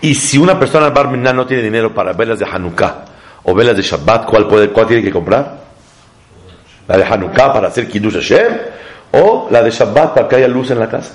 [0.00, 3.04] Y si una persona Bar no tiene dinero para velas de Hanukkah
[3.44, 5.58] o velas de Shabbat, ¿cuál, puede, cuál tiene que comprar?
[6.88, 8.58] La de Hanukkah para hacer Kiddush Hashem
[9.12, 11.14] o la de Shabbat para que haya luz en la casa.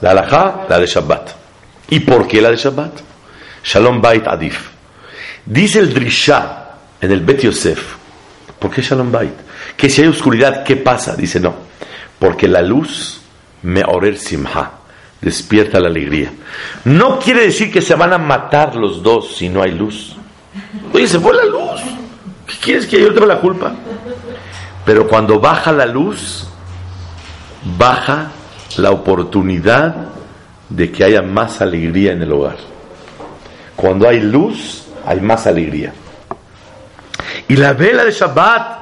[0.00, 1.30] La alajá, la de Shabbat.
[1.90, 3.00] ¿Y por qué la de Shabbat?
[3.62, 4.70] Shalom Bait Adif.
[5.44, 6.66] Dice el Drishah
[7.00, 7.95] en el Bet Yosef,
[8.58, 9.34] ¿por qué Shalom Bait?
[9.76, 11.14] Que si hay oscuridad, ¿qué pasa?
[11.14, 11.54] Dice no,
[12.18, 13.20] porque la luz
[13.62, 14.72] me orer simha,
[15.20, 16.32] despierta la alegría.
[16.84, 20.16] No quiere decir que se van a matar los dos si no hay luz.
[20.92, 21.80] Oye, se fue la luz.
[22.46, 23.74] ¿Qué quieres que yo tenga la culpa?
[24.84, 26.46] Pero cuando baja la luz,
[27.76, 28.30] baja
[28.76, 30.08] la oportunidad
[30.68, 32.56] de que haya más alegría en el hogar.
[33.74, 35.92] Cuando hay luz, hay más alegría.
[37.48, 38.78] Y la vela de Shabbat,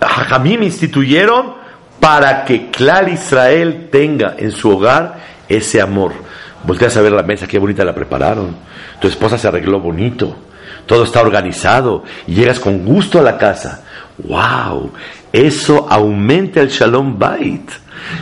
[0.00, 1.54] Hajamim instituyeron
[2.00, 6.12] para que Clar Israel tenga en su hogar ese amor.
[6.64, 8.56] Volteas a ver la mesa, qué bonita la prepararon.
[9.00, 10.36] Tu esposa se arregló bonito.
[10.86, 12.04] Todo está organizado.
[12.26, 13.84] Y llegas con gusto a la casa.
[14.18, 14.92] ¡Wow!
[15.32, 17.70] Eso aumenta el Shalom Bait.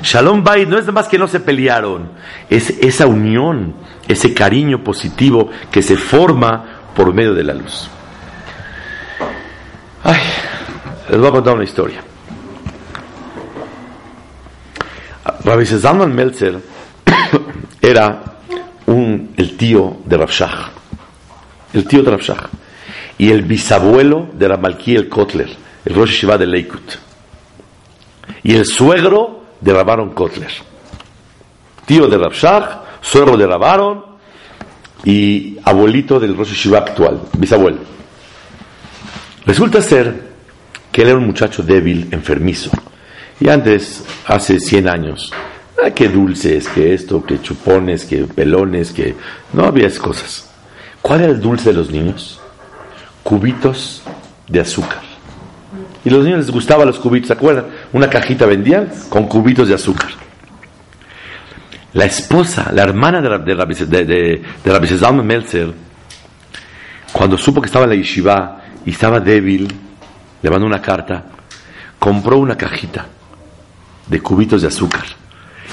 [0.03, 2.11] Shalom Bait no es más que no se pelearon.
[2.49, 3.75] Es esa unión,
[4.09, 7.89] ese cariño positivo que se forma por medio de la luz.
[10.05, 10.21] Ay,
[11.11, 12.03] les voy a contar una historia.
[15.45, 16.61] Rabbi Zalman Meltzer
[17.81, 18.23] era
[18.87, 20.71] un, el tío de Rabshah,
[21.73, 22.49] el tío de Rabshah,
[23.19, 26.95] y el bisabuelo de Ramalki el Kotler, el Rosh Shiva de Leikut,
[28.43, 30.53] y el suegro de Rabaron Kotler,
[31.87, 34.05] tío de Rabshah, suegro de Rabaron
[35.05, 38.02] y abuelito del Rosh Shiva actual, bisabuelo.
[39.45, 40.15] Resulta ser
[40.91, 42.71] que él era un muchacho débil, enfermizo,
[43.41, 45.33] y antes, hace 100 años,
[45.85, 49.17] ah, que dulces, que esto, que chupones, que pelones, que
[49.53, 50.51] no había esas cosas.
[51.01, 52.41] ¿Cuál era el dulce de los niños?
[53.25, 54.03] Cubitos
[54.47, 55.01] de azúcar.
[56.05, 57.67] Y a los niños les gustaban los cubitos, ¿se acuerdan?
[57.93, 60.11] Una cajita vendían con cubitos de azúcar.
[61.95, 63.55] La esposa, la hermana de,
[63.87, 65.73] de, de, de Meltzer,
[67.13, 69.69] cuando supo que estaba en la yeshiva y estaba débil,
[70.43, 71.25] le mandó una carta,
[71.99, 73.07] compró una cajita
[74.07, 75.05] de cubitos de azúcar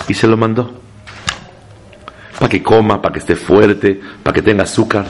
[0.07, 0.79] y se lo mandó.
[2.37, 5.05] Para que coma, para que esté fuerte, para que tenga azúcar.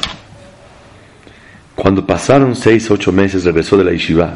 [1.75, 4.33] Cuando pasaron seis, ocho meses, regresó de la yeshiva.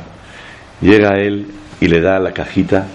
[0.80, 1.47] Llega él
[1.82, 2.86] y le da la cajita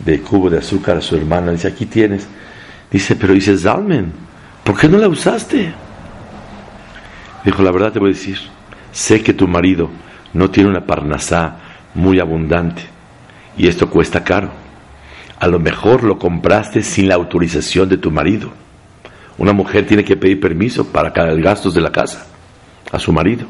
[0.00, 1.52] de cubo de azúcar a su hermana.
[1.52, 2.26] Dice, aquí tienes.
[2.90, 4.12] Dice, pero dice, Zalmen,
[4.64, 5.72] ¿por qué no la usaste?
[7.44, 8.38] Dijo, la verdad te voy a decir,
[8.90, 9.88] sé que tu marido
[10.36, 11.56] no tiene una parnasá
[11.94, 12.82] muy abundante
[13.56, 14.66] y esto cuesta caro
[15.38, 18.50] a lo mejor lo compraste sin la autorización de tu marido.
[19.38, 22.26] Una mujer tiene que pedir permiso para cada gastos de la casa
[22.90, 23.46] a su marido.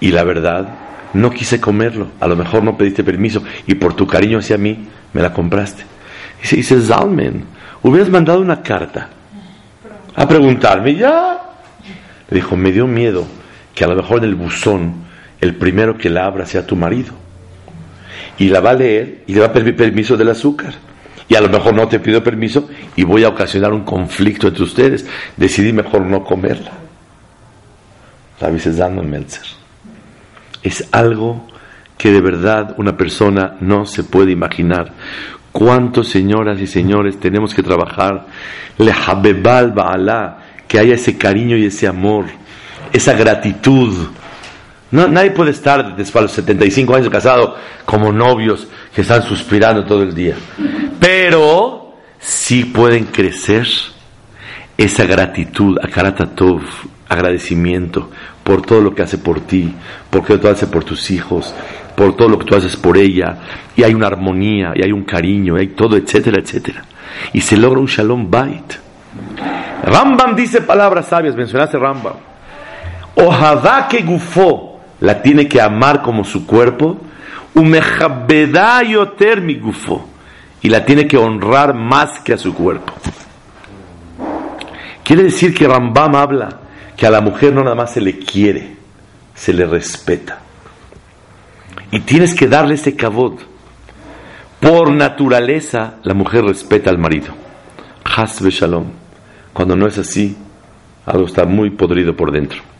[0.00, 0.68] Y la verdad,
[1.14, 2.08] no quise comerlo.
[2.18, 5.84] A lo mejor no pediste permiso y por tu cariño hacia mí me la compraste.
[6.42, 7.44] Y se dice, Zalmen,
[7.82, 9.08] hubieras mandado una carta
[10.16, 11.42] a preguntarme, ya.
[12.28, 13.24] Le dijo, me dio miedo
[13.72, 15.05] que a lo mejor en el buzón
[15.40, 17.12] el primero que la abra sea tu marido
[18.38, 20.74] y la va a leer y le va a pedir permiso del azúcar.
[21.28, 24.62] Y a lo mejor no te pido permiso y voy a ocasionar un conflicto entre
[24.62, 25.06] ustedes.
[25.36, 26.72] Decidí mejor no comerla.
[28.40, 29.46] Rabbi dando Meltzer.
[30.62, 31.46] Es algo
[31.96, 34.92] que de verdad una persona no se puede imaginar.
[35.52, 38.26] ¿Cuántos señoras y señores tenemos que trabajar?
[38.76, 42.26] Le habebal ba'ala, que haya ese cariño y ese amor,
[42.92, 44.08] esa gratitud
[44.96, 50.02] nadie puede estar después de los 75 años casado como novios que están suspirando todo
[50.02, 50.34] el día.
[50.98, 53.66] Pero sí pueden crecer
[54.76, 56.62] esa gratitud, akaratatov,
[57.08, 58.10] agradecimiento
[58.42, 59.74] por todo lo que hace por ti,
[60.10, 61.54] por lo que tú haces por tus hijos,
[61.96, 63.36] por todo lo que tú haces por ella,
[63.74, 66.84] y hay una armonía, y hay un cariño, y hay todo, etcétera, etcétera.
[67.32, 68.74] Y se logra un shalom bait.
[69.82, 72.14] Rambam dice palabras sabias, mencionaste Rambam.
[73.88, 74.65] Que gufó,
[75.00, 76.98] la tiene que amar como su cuerpo,
[80.62, 82.92] y la tiene que honrar más que a su cuerpo.
[85.02, 86.60] Quiere decir que Rambam habla
[86.96, 88.76] que a la mujer no nada más se le quiere,
[89.34, 90.40] se le respeta.
[91.92, 93.38] Y tienes que darle ese cabot.
[94.58, 97.28] Por naturaleza, la mujer respeta al marido.
[98.04, 98.86] Hasbe shalom.
[99.52, 100.36] Cuando no es así,
[101.04, 102.75] algo está muy podrido por dentro.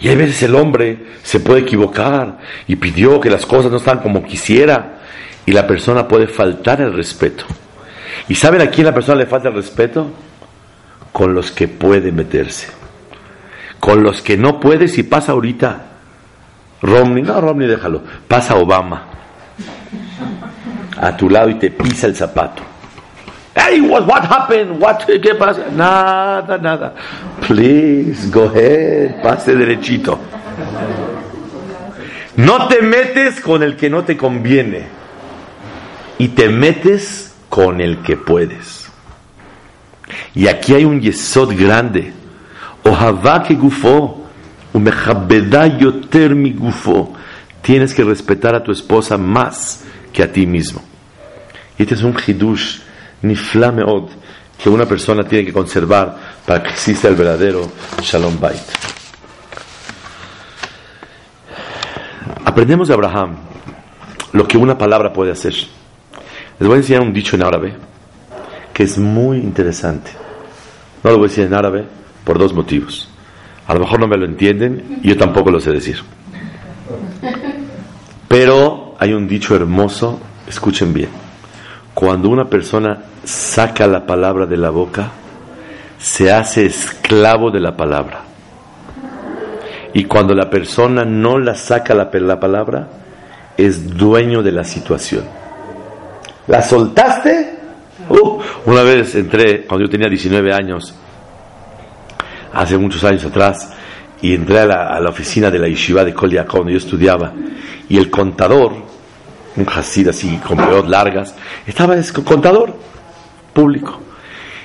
[0.00, 4.00] Y hay veces el hombre se puede equivocar y pidió que las cosas no están
[4.00, 4.98] como quisiera
[5.46, 7.44] y la persona puede faltar el respeto.
[8.28, 10.10] ¿Y saben a quién la persona le falta el respeto?
[11.12, 12.68] Con los que puede meterse.
[13.78, 15.82] Con los que no puede, si pasa ahorita
[16.82, 19.04] Romney, no Romney déjalo, pasa Obama
[21.00, 22.62] a tu lado y te pisa el zapato.
[23.54, 24.80] Hey, what, what happened?
[24.80, 25.66] What, ¿Qué pasa?
[25.74, 26.94] Nada, nada.
[27.46, 30.18] Please, go ahead, pase derechito.
[32.36, 34.86] No te metes con el que no te conviene
[36.18, 38.88] y te metes con el que puedes.
[40.34, 42.12] Y aquí hay un yesod grande.
[42.82, 44.26] Que gufo,
[45.78, 47.14] yoter mi gufo.
[47.62, 50.82] Tienes que respetar a tu esposa más que a ti mismo.
[51.78, 52.80] Y este es un hidush
[53.24, 54.10] Nifla od
[54.58, 58.60] que una persona tiene que conservar para que exista el verdadero Shalom Bait.
[62.44, 63.36] Aprendemos de Abraham
[64.32, 65.54] lo que una palabra puede hacer.
[66.58, 67.74] Les voy a enseñar un dicho en árabe
[68.72, 70.10] que es muy interesante.
[71.02, 71.84] No lo voy a decir en árabe
[72.24, 73.08] por dos motivos.
[73.66, 76.00] A lo mejor no me lo entienden y yo tampoco lo sé decir.
[78.28, 81.23] Pero hay un dicho hermoso, escuchen bien.
[81.94, 85.10] Cuando una persona saca la palabra de la boca,
[85.98, 88.22] se hace esclavo de la palabra.
[89.94, 92.88] Y cuando la persona no la saca la, la palabra,
[93.56, 95.24] es dueño de la situación.
[96.48, 97.54] ¿La soltaste?
[98.08, 100.94] Uh, una vez entré, cuando yo tenía 19 años,
[102.52, 103.72] hace muchos años atrás,
[104.20, 107.32] y entré a la, oficina de la yeshiva de Kol donde yo estudiaba,
[107.88, 108.72] y el contador,
[109.56, 111.34] un hasid así, con peor largas,
[111.66, 112.74] estaba el contador
[113.52, 114.00] público.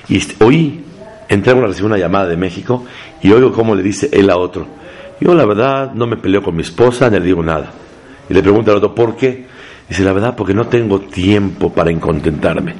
[0.08, 0.84] Y oí,
[1.28, 2.84] entré a recibir una llamada de México,
[3.22, 4.66] y oigo cómo le dice él a otro.
[5.20, 7.70] Yo la verdad no me peleo con mi esposa, ni le digo nada.
[8.28, 9.46] Y le pregunta al otro, ¿por qué?
[9.88, 12.74] Dice, la verdad, porque no tengo tiempo para incontentarme.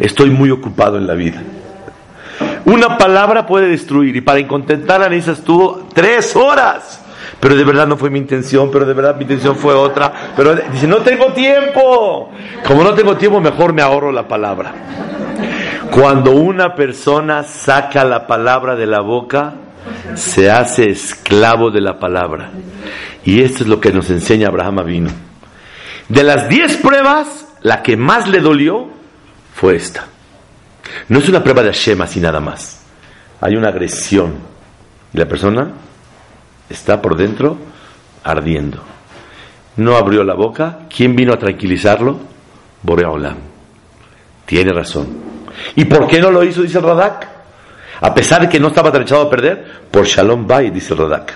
[0.00, 1.42] Estoy muy ocupado en la vida.
[2.64, 7.00] Una palabra puede destruir y para incontentarla necesitas tú tres horas.
[7.40, 10.32] Pero de verdad no fue mi intención, pero de verdad mi intención fue otra.
[10.36, 12.30] Pero dice, no tengo tiempo.
[12.66, 14.72] Como no tengo tiempo, mejor me ahorro la palabra.
[15.90, 19.54] Cuando una persona saca la palabra de la boca,
[20.14, 22.50] se hace esclavo de la palabra.
[23.24, 25.10] Y esto es lo que nos enseña Abraham Avino.
[26.08, 28.88] De las diez pruebas, la que más le dolió
[29.54, 30.06] fue esta.
[31.08, 32.80] No es una prueba de Hashem así nada más.
[33.40, 34.34] Hay una agresión.
[35.12, 35.70] Y la persona
[36.68, 37.56] está por dentro
[38.24, 38.82] ardiendo.
[39.76, 40.80] No abrió la boca.
[40.94, 42.18] ¿Quién vino a tranquilizarlo?
[42.82, 43.36] Boreolam.
[44.46, 45.08] Tiene razón.
[45.74, 46.62] ¿Y por qué no lo hizo?
[46.62, 47.28] Dice Radak.
[48.00, 51.34] A pesar de que no estaba echado a perder, por Shalom Bay, dice Radak.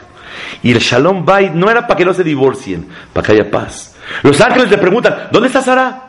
[0.62, 3.96] Y el Shalom Bay no era para que no se divorcien, para que haya paz.
[4.22, 6.02] Los ángeles le preguntan, ¿dónde está Sara?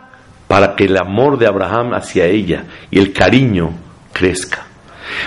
[0.48, 3.72] Para que el amor de Abraham hacia ella y el cariño
[4.12, 4.66] crezca.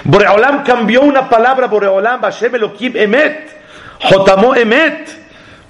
[0.04, 3.63] Boreolam cambió una palabra, Boreolam, Hashem Elohim Emet,
[4.04, 5.08] Jotamo Emet.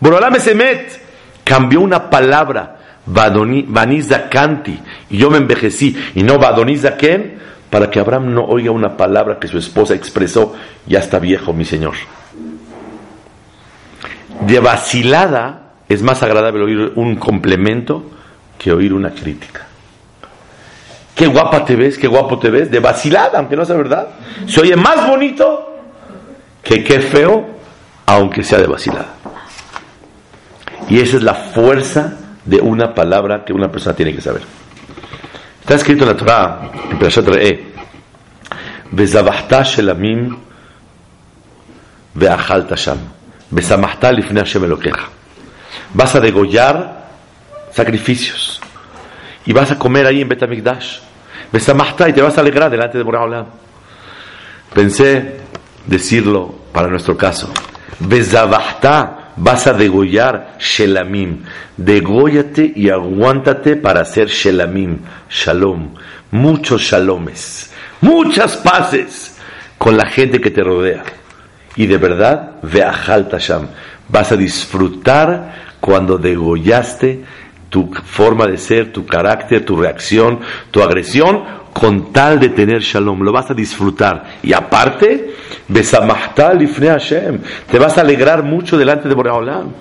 [0.00, 1.00] Boreolam es.
[1.44, 4.78] Cambió una palabra, Baniza Kanti,
[5.10, 9.38] y yo me envejecí, y no Badoniza Ken, para que Abraham no oiga una palabra
[9.38, 10.54] que su esposa expresó,
[10.86, 11.94] ya está viejo mi Señor.
[14.40, 18.10] De vacilada es más agradable oír un complemento
[18.58, 19.66] que oír una crítica.
[21.14, 24.08] Qué guapa te ves, qué guapo te ves, de vacilada, aunque no sea verdad.
[24.46, 25.76] Se oye más bonito
[26.62, 27.46] que qué feo,
[28.06, 29.14] aunque sea de vacilada.
[30.88, 34.42] Y esa es la fuerza de una palabra que una persona tiene que saber.
[35.60, 37.72] Está escrito en la Torah, en Perashat Re'eh,
[39.64, 40.36] shelamim
[42.76, 42.98] sham.
[45.94, 47.08] Vas a degollar
[47.72, 48.60] sacrificios
[49.46, 50.98] y vas a comer ahí en Betamikdash.
[51.52, 53.46] Besamahta y te vas a alegrar delante de Boraholam.
[54.74, 55.40] Pensé
[55.86, 57.52] decirlo para nuestro caso.
[57.98, 61.42] Bezabachta vas a degollar Shelamim.
[61.76, 65.94] Degóyate y aguántate para hacer Shelamim, Shalom.
[66.30, 69.36] Muchos shalomes, muchas paces
[69.78, 71.04] con la gente que te rodea.
[71.76, 73.68] Y de verdad, Ve'achal Tasham.
[74.08, 77.24] Vas a disfrutar cuando degollaste
[77.70, 80.40] tu forma de ser, tu carácter, tu reacción,
[80.70, 81.44] tu agresión,
[81.74, 84.38] con tal de tener shalom, lo vas a disfrutar.
[84.42, 85.34] Y aparte,
[85.68, 89.72] Hashem, te vas a alegrar mucho delante de Boreolam.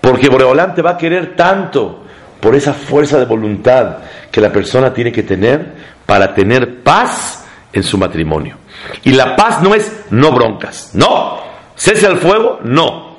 [0.00, 2.04] Porque Boreolam te va a querer tanto
[2.38, 3.96] por esa fuerza de voluntad
[4.30, 5.72] que la persona tiene que tener
[6.04, 8.56] para tener paz en su matrimonio.
[9.02, 11.40] Y la paz no es no broncas, no.
[11.76, 13.10] Cese al fuego, no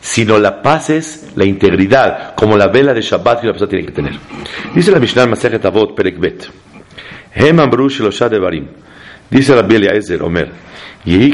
[0.00, 3.86] sino la paz es la integridad, como la vela de Shabbat que la persona tiene
[3.86, 4.14] que tener.
[4.74, 6.18] Dice la Mishnah Masejet Avot Perek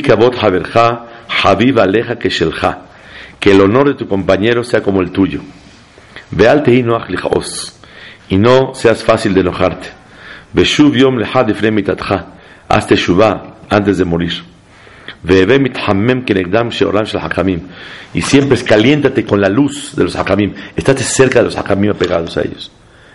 [0.03, 1.07] Kavot Haverja,
[1.43, 2.83] Habib Aleja Keshelja,
[3.41, 5.41] que el honor de tu compañero sea como el tuyo.
[8.29, 9.89] Y no seas fácil de enojarte.
[11.73, 12.27] Mitatcha,
[12.69, 14.33] hazte Shuvah antes de morir.
[18.15, 20.55] Y siempre caliéntate con la luz de los hakamim.
[20.75, 22.71] Estate cerca de los hakamim pegados a ellos.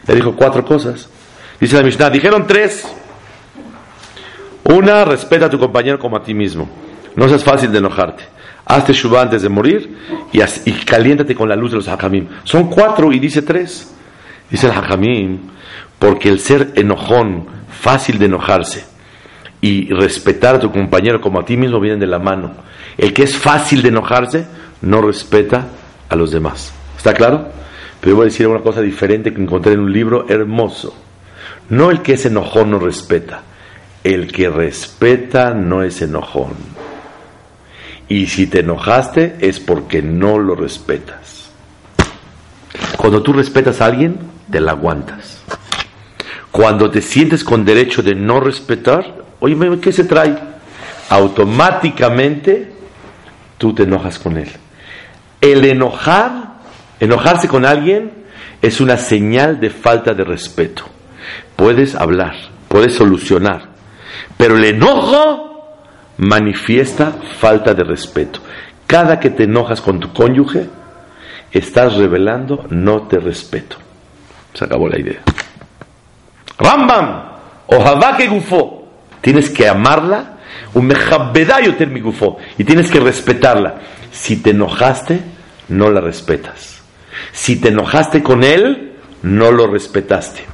[0.08, 1.10] Le dijo cuatro cosas.
[1.62, 2.92] Dice la Mishnah, dijeron tres.
[4.64, 6.68] Una, respeta a tu compañero como a ti mismo.
[7.16, 8.24] No seas fácil de enojarte.
[8.66, 9.96] Hazte shubá antes de morir
[10.32, 12.28] y, caliéntate con la luz de los hakamim.
[12.46, 13.94] Son cuatro y dice tres.
[14.50, 15.38] Dice el hakamim,
[16.00, 18.86] porque el ser enojón, fácil de enojarse
[19.62, 22.54] y respetar a tu compañero como a ti mismo vienen de la mano.
[22.98, 24.46] El que es fácil de enojarse
[24.82, 25.68] no respeta
[26.10, 26.74] a los demás.
[26.98, 27.50] ¿Está claro?
[28.00, 30.96] Pero voy a decir una cosa diferente que encontré en un libro hermoso.
[31.72, 33.44] No el que es enojón no respeta.
[34.04, 36.54] El que respeta no es enojón.
[38.10, 41.50] Y si te enojaste es porque no lo respetas.
[42.98, 44.20] Cuando tú respetas a alguien,
[44.52, 45.42] te la aguantas.
[46.52, 50.38] Cuando te sientes con derecho de no respetar, oye, ¿qué se trae?
[51.08, 52.74] Automáticamente
[53.58, 54.52] tú te enojas con él.
[55.40, 56.56] El enojar,
[57.00, 58.12] enojarse con alguien
[58.62, 60.84] es una señal de falta de respeto.
[61.56, 62.36] Puedes hablar,
[62.68, 63.70] puedes solucionar,
[64.38, 65.76] pero el enojo
[66.18, 68.40] manifiesta falta de respeto.
[68.88, 70.70] Cada que te enojas con tu cónyuge,
[71.52, 73.78] estás revelando no te respeto.
[74.54, 75.22] Se acabó la idea.
[76.58, 77.24] Rambam,
[77.68, 78.78] o que gufo.
[79.22, 80.38] Tienes que amarla,
[80.74, 83.76] un mi gufo, y tienes que respetarla.
[84.12, 85.22] Si te enojaste,
[85.70, 86.82] no la respetas.
[87.32, 90.46] Si te enojaste con él, no lo respetaste.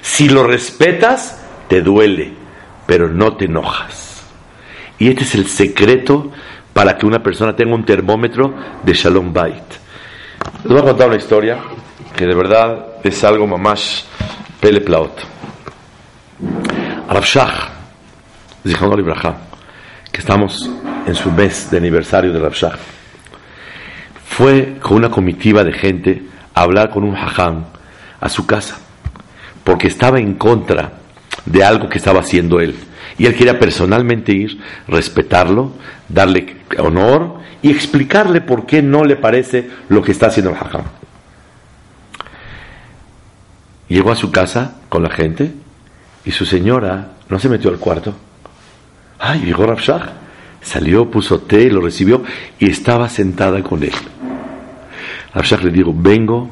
[0.00, 2.32] Si lo respetas, te duele,
[2.86, 4.24] pero no te enojas.
[4.98, 6.30] Y este es el secreto
[6.72, 9.64] para que una persona tenga un termómetro de Shalom Bait.
[10.64, 11.58] Les voy a contar una historia
[12.16, 14.06] que de verdad es algo más
[14.60, 15.20] peleplaot.
[17.08, 17.70] Rabshah,
[20.12, 20.70] que estamos
[21.06, 22.72] en su mes de aniversario de Rabshah,
[24.24, 26.22] fue con una comitiva de gente
[26.54, 27.64] a hablar con un hajam
[28.20, 28.78] a su casa,
[29.64, 30.92] porque estaba en contra
[31.46, 32.74] de algo que estaba haciendo él.
[33.18, 34.58] Y él quería personalmente ir,
[34.88, 35.72] respetarlo,
[36.08, 40.82] darle honor y explicarle por qué no le parece lo que está haciendo el hajam.
[43.88, 45.52] Llegó a su casa con la gente
[46.24, 48.14] y su señora no se metió al cuarto
[49.24, 50.14] Ay, llegó Rabshah.
[50.60, 52.24] Salió, puso té, lo recibió
[52.58, 53.92] y estaba sentada con él.
[55.32, 56.50] Rabshah le dijo, vengo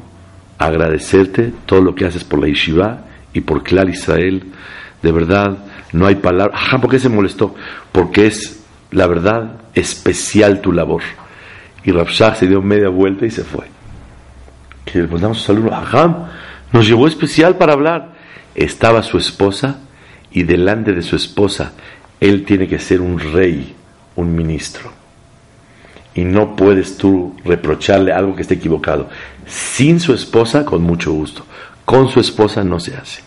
[0.61, 4.43] agradecerte todo lo que haces por la yeshiva y por Clar Israel.
[5.01, 5.57] De verdad,
[5.91, 6.55] no hay palabra.
[6.55, 7.55] Ajá, ¿por qué se molestó?
[7.91, 11.01] Porque es, la verdad, especial tu labor.
[11.83, 13.65] Y Rabshah se dio media vuelta y se fue.
[14.85, 15.73] Que le mandamos un saludo.
[15.73, 16.29] Ajá,
[16.71, 18.13] nos llevó especial para hablar.
[18.53, 19.79] Estaba su esposa
[20.31, 21.73] y delante de su esposa
[22.19, 23.75] él tiene que ser un rey,
[24.15, 24.91] un ministro.
[26.13, 29.09] Y no puedes tú reprocharle algo que esté equivocado.
[29.51, 31.45] Sin su esposa, con mucho gusto.
[31.83, 33.21] Con su esposa no se hace.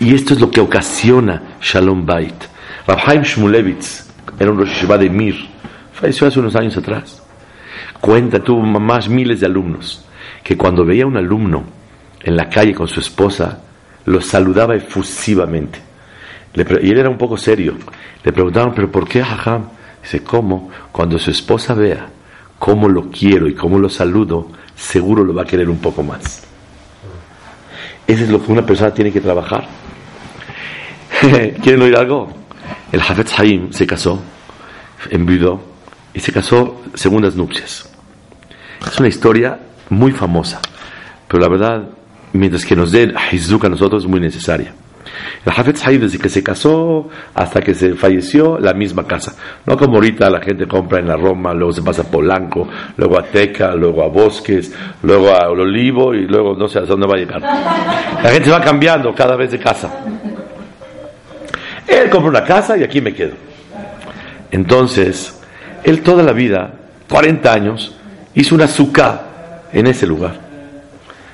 [0.00, 2.34] Y esto es lo que ocasiona Shalom Bait.
[2.86, 5.36] Rabhaim Shmulevitz era un Rosh de Mir.
[5.92, 7.22] Falleció hace unos años atrás.
[8.00, 10.04] Cuenta, tuvo más miles de alumnos.
[10.42, 11.64] Que cuando veía a un alumno
[12.22, 13.60] en la calle con su esposa,
[14.06, 15.90] lo saludaba efusivamente
[16.54, 17.74] y él era un poco serio.
[18.24, 19.68] Le preguntaron, ¿pero por qué Hajam?
[20.02, 20.70] Dice, ¿cómo?
[20.90, 22.08] Cuando su esposa vea
[22.60, 26.42] cómo lo quiero y cómo lo saludo, seguro lo va a querer un poco más.
[28.06, 29.66] Eso es lo que una persona tiene que trabajar.
[31.62, 32.28] ¿Quieren oír algo?
[32.92, 34.20] El Hafetz Haim se casó,
[35.08, 35.62] enviudó
[36.12, 37.88] y se casó segundas nupcias.
[38.86, 39.58] Es una historia
[39.88, 40.60] muy famosa,
[41.28, 41.88] pero la verdad,
[42.34, 44.74] mientras que nos den Hizuk a nosotros, es muy necesaria.
[45.44, 49.34] El Hafez Haid desde que se casó hasta que se falleció, la misma casa.
[49.64, 52.68] No como ahorita la gente compra en la Roma, luego se pasa a Polanco,
[52.98, 54.70] luego a Teca, luego a Bosques,
[55.02, 57.40] luego a Olivo y luego no sé a dónde va a llegar.
[57.40, 59.90] La gente va cambiando cada vez de casa.
[61.86, 63.32] Él compra una casa y aquí me quedo.
[64.50, 65.40] Entonces,
[65.84, 66.74] él toda la vida,
[67.08, 67.96] 40 años,
[68.34, 70.34] hizo una azúcar en ese lugar.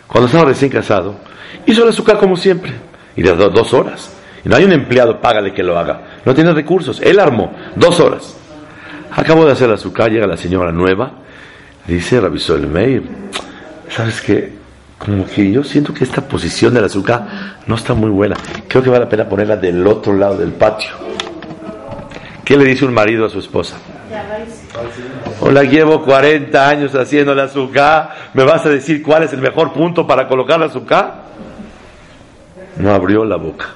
[0.07, 1.17] Cuando estaba recién casado,
[1.67, 2.87] hizo la azúcar como siempre
[3.17, 4.13] y de dos horas.
[4.45, 6.21] Y no hay un empleado, págale que lo haga.
[6.25, 7.01] No tiene recursos.
[7.01, 8.37] Él armó dos horas.
[9.11, 11.13] Acabo de hacer la azúcar, llega la señora nueva,
[11.87, 13.03] dice el Meir,
[13.89, 14.53] ¿sabes qué?
[14.99, 18.37] Como que yo siento que esta posición de la azúcar no está muy buena.
[18.69, 20.91] Creo que vale la pena ponerla del otro lado del patio.
[22.45, 23.77] ¿Qué le dice un marido a su esposa?
[25.41, 28.11] Hola, llevo 40 años haciendo la azúcar.
[28.35, 31.27] ¿Me vas a decir cuál es el mejor punto para colocar la azúcar?
[32.79, 33.67] No abrió la boca.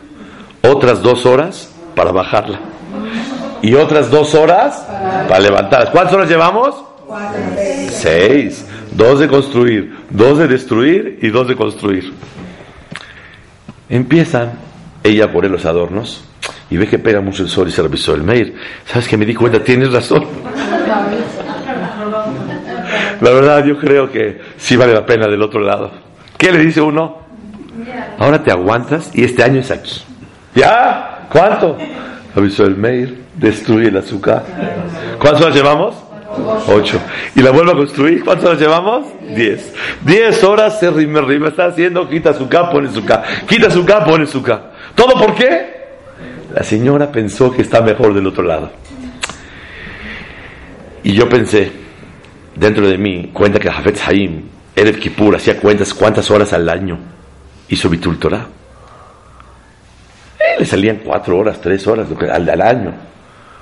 [0.63, 2.61] Otras dos horas para bajarla.
[3.63, 4.87] Y otras dos horas
[5.29, 5.91] para levantarla.
[5.91, 6.75] ¿Cuántas horas llevamos?
[7.91, 8.67] Seis.
[8.93, 12.13] Dos de construir, dos de destruir y dos de construir.
[13.89, 14.53] Empiezan
[15.03, 16.25] ella a poner los adornos
[16.71, 18.55] y ve que pega mucho el sol y se revisó el mail.
[18.87, 19.63] ¿Sabes que me di cuenta?
[19.63, 20.27] Tienes razón.
[23.21, 25.91] La verdad, yo creo que sí vale la pena del otro lado.
[26.37, 27.19] ¿Qué le dice uno?
[28.19, 30.03] Ahora te aguantas y este año es aquí.
[30.55, 31.27] ¿Ya?
[31.31, 31.77] ¿Cuánto?
[32.35, 34.45] Avisó el mail, destruye el azúcar.
[35.19, 35.95] ¿Cuántas horas llevamos?
[36.69, 37.01] Ocho.
[37.35, 38.25] ¿Y la vuelvo a construir?
[38.25, 39.07] ¿Cuántas horas llevamos?
[39.35, 39.73] Diez.
[40.03, 43.23] Diez horas se rime, rime, está haciendo, quita K, pone K.
[43.49, 44.63] Quita K, pone K.
[44.95, 45.81] ¿Todo por qué?
[46.55, 48.71] La señora pensó que está mejor del otro lado.
[51.03, 51.73] Y yo pensé,
[52.55, 54.43] dentro de mí, cuenta que Hafez Haim,
[54.77, 56.99] Erev Kippur, hacía cuentas cuántas horas al año
[57.71, 58.47] hizo Bitul Torah.
[60.39, 62.93] Eh, le salían cuatro horas, tres horas al, año.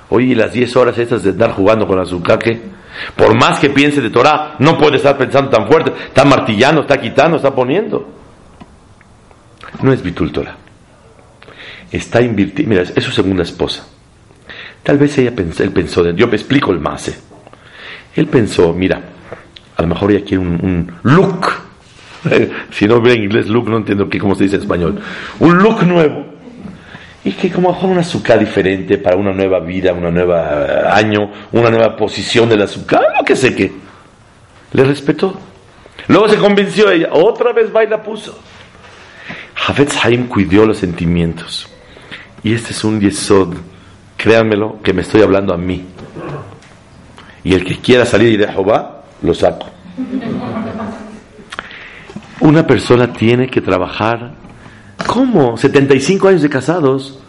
[0.09, 2.59] Oye, las diez horas estas de estar jugando con azúcar, ¿qué?
[3.15, 5.93] Por más que piense de Torah, no puede estar pensando tan fuerte.
[6.07, 8.09] Está martillando, está quitando, está poniendo.
[9.81, 10.57] No es Bitul Torah.
[11.91, 12.69] Está invirtiendo.
[12.69, 13.85] Mira, es su segunda esposa.
[14.83, 17.11] Tal vez ella pensó, él pensó, yo me explico el más.
[18.15, 19.01] Él pensó, mira,
[19.77, 21.68] a lo mejor ella quiere un, look.
[22.71, 25.01] si no ve en inglés look, no entiendo qué, cómo se dice en español.
[25.39, 26.25] Un look nuevo.
[27.23, 31.69] Y que como un azúcar diferente para una nueva vida, una nueva eh, año, una
[31.69, 33.71] nueva posición del azúcar, lo que sé que.
[34.71, 35.37] Le respetó.
[36.07, 38.39] Luego se convenció ella, otra vez va y la puso.
[39.67, 41.67] Hafetz Haim cuidó los sentimientos.
[42.41, 43.55] Y este es un yesod,
[44.15, 45.85] créanmelo, que me estoy hablando a mí.
[47.43, 49.67] Y el que quiera salir de Jehová, lo saco.
[52.41, 54.31] Una persona tiene que trabajar,
[55.05, 55.57] ¿cómo?
[55.57, 57.19] 75 años de casados.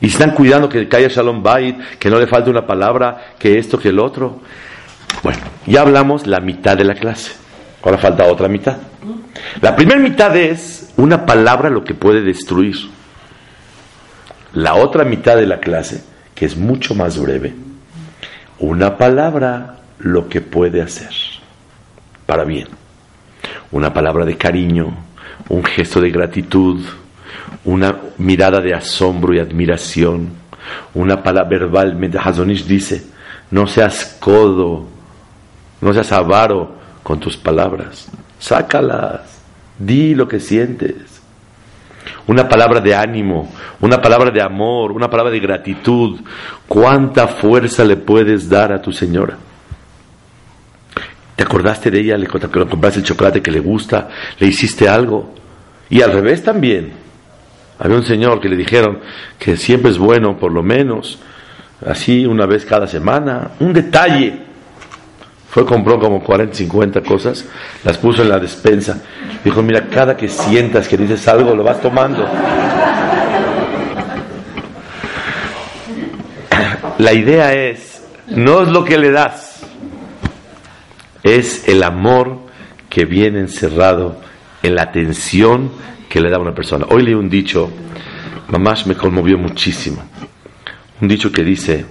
[0.00, 3.78] Y están cuidando que caiga Shalom Bait, que no le falte una palabra, que esto,
[3.78, 4.40] que el otro.
[5.22, 7.32] Bueno, ya hablamos la mitad de la clase.
[7.82, 8.78] Ahora falta otra mitad.
[9.60, 12.76] La primera mitad es una palabra lo que puede destruir.
[14.52, 16.02] La otra mitad de la clase,
[16.34, 17.54] que es mucho más breve,
[18.58, 21.12] una palabra lo que puede hacer
[22.26, 22.79] para bien.
[23.72, 24.92] Una palabra de cariño,
[25.48, 26.84] un gesto de gratitud,
[27.64, 30.30] una mirada de asombro y admiración,
[30.94, 32.18] una palabra verbalmente.
[32.18, 33.04] Hazonish dice,
[33.50, 34.86] no seas codo,
[35.80, 39.40] no seas avaro con tus palabras, sácalas,
[39.78, 41.20] di lo que sientes
[42.26, 43.50] una palabra de ánimo,
[43.80, 46.20] una palabra de amor, una palabra de gratitud.
[46.68, 49.36] ¿Cuánta fuerza le puedes dar a tu señora?
[51.40, 52.18] ¿Te acordaste de ella?
[52.18, 55.32] Le compraste el chocolate que le gusta, le hiciste algo.
[55.88, 56.92] Y al revés también.
[57.78, 58.98] Había un señor que le dijeron
[59.38, 61.18] que siempre es bueno, por lo menos,
[61.86, 64.38] así una vez cada semana, un detalle
[65.48, 67.46] fue, compró como 40, 50 cosas,
[67.84, 69.00] las puso en la despensa.
[69.42, 72.28] Dijo, mira, cada que sientas que dices algo, lo vas tomando.
[76.98, 79.49] La idea es, no es lo que le das,
[81.22, 82.38] es el amor
[82.88, 84.20] que viene encerrado
[84.62, 85.70] en la atención
[86.08, 86.86] que le da una persona.
[86.90, 87.70] Hoy leí un dicho,
[88.48, 90.02] mamás me conmovió muchísimo.
[91.00, 91.86] Un dicho que dice,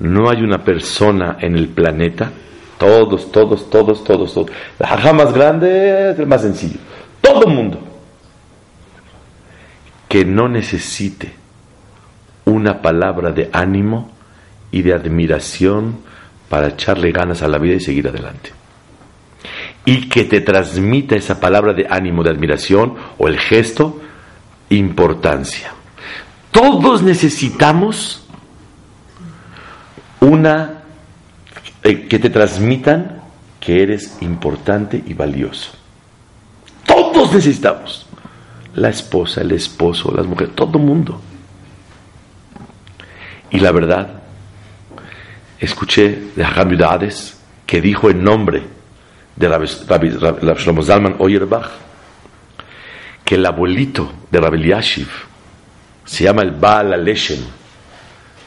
[0.00, 2.32] no hay una persona en el planeta
[2.78, 4.50] todos, todos, todos, todos, todos.
[4.78, 6.78] La jaja más grande es el más sencillo.
[7.20, 7.80] Todo el mundo.
[10.08, 11.32] Que no necesite
[12.44, 14.10] una palabra de ánimo
[14.70, 15.98] y de admiración
[16.48, 18.50] para echarle ganas a la vida y seguir adelante.
[19.84, 24.00] Y que te transmita esa palabra de ánimo, de admiración o el gesto,
[24.70, 25.72] importancia.
[26.50, 28.26] Todos necesitamos
[30.20, 30.82] una
[31.82, 33.20] eh, que te transmitan
[33.60, 35.72] que eres importante y valioso.
[36.86, 38.06] Todos necesitamos.
[38.74, 41.20] La esposa, el esposo, las mujeres, todo el mundo.
[43.50, 44.22] Y la verdad,
[45.60, 46.76] escuché de Hagam
[47.66, 48.62] que dijo en nombre
[49.36, 50.10] de Rabbi,
[50.56, 51.70] Shlomo Zalman Oyerbach
[53.24, 55.08] que el abuelito de Rabbi Yashiv
[56.04, 57.40] se llama el Baal Aleshem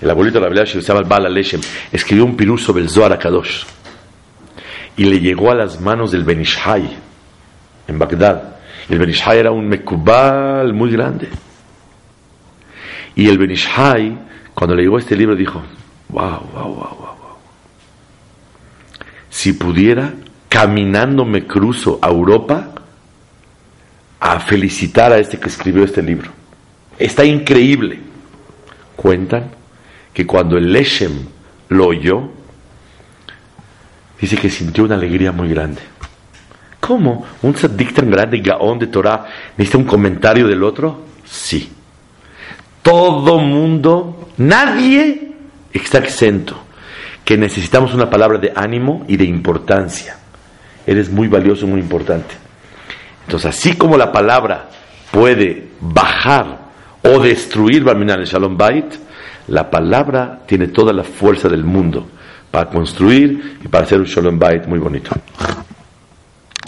[0.02, 1.60] el abuelito de la se llama el Bala Leshem,
[1.92, 3.64] escribió un pirú sobre el Zohar Kadosh
[4.96, 6.98] y le llegó a las manos del Benishai
[7.88, 8.58] en Bagdad.
[8.90, 11.30] El Benishai era un mekubal muy grande.
[13.16, 14.18] Y el Benishai,
[14.54, 15.64] cuando le llegó este libro, dijo:
[16.10, 17.38] Wow, wow, wow, wow, wow.
[19.30, 20.14] Si pudiera,
[20.50, 22.74] caminando me cruzo a Europa
[24.20, 26.32] a felicitar a este que escribió este libro.
[26.98, 28.00] Está increíble.
[28.96, 29.52] Cuentan
[30.14, 31.28] que cuando el Leshem
[31.70, 32.32] lo oyó,
[34.20, 35.82] dice que sintió una alegría muy grande.
[36.80, 37.26] ¿Cómo?
[37.42, 39.26] ¿Un tzaddik tan grande, gaón de Torah,
[39.58, 41.06] necesita un comentario del otro?
[41.26, 41.72] Sí.
[42.82, 45.34] Todo mundo, nadie
[45.74, 46.58] está exento,
[47.26, 50.18] que necesitamos una palabra de ánimo y de importancia.
[50.88, 52.34] Eres muy valioso, muy importante.
[53.26, 54.70] Entonces, así como la palabra
[55.12, 56.60] puede bajar
[57.04, 58.86] o destruir Barminal el Shalom Bait,
[59.48, 62.08] la palabra tiene toda la fuerza del mundo
[62.50, 65.12] para construir y para hacer un Shalom Bait muy bonito.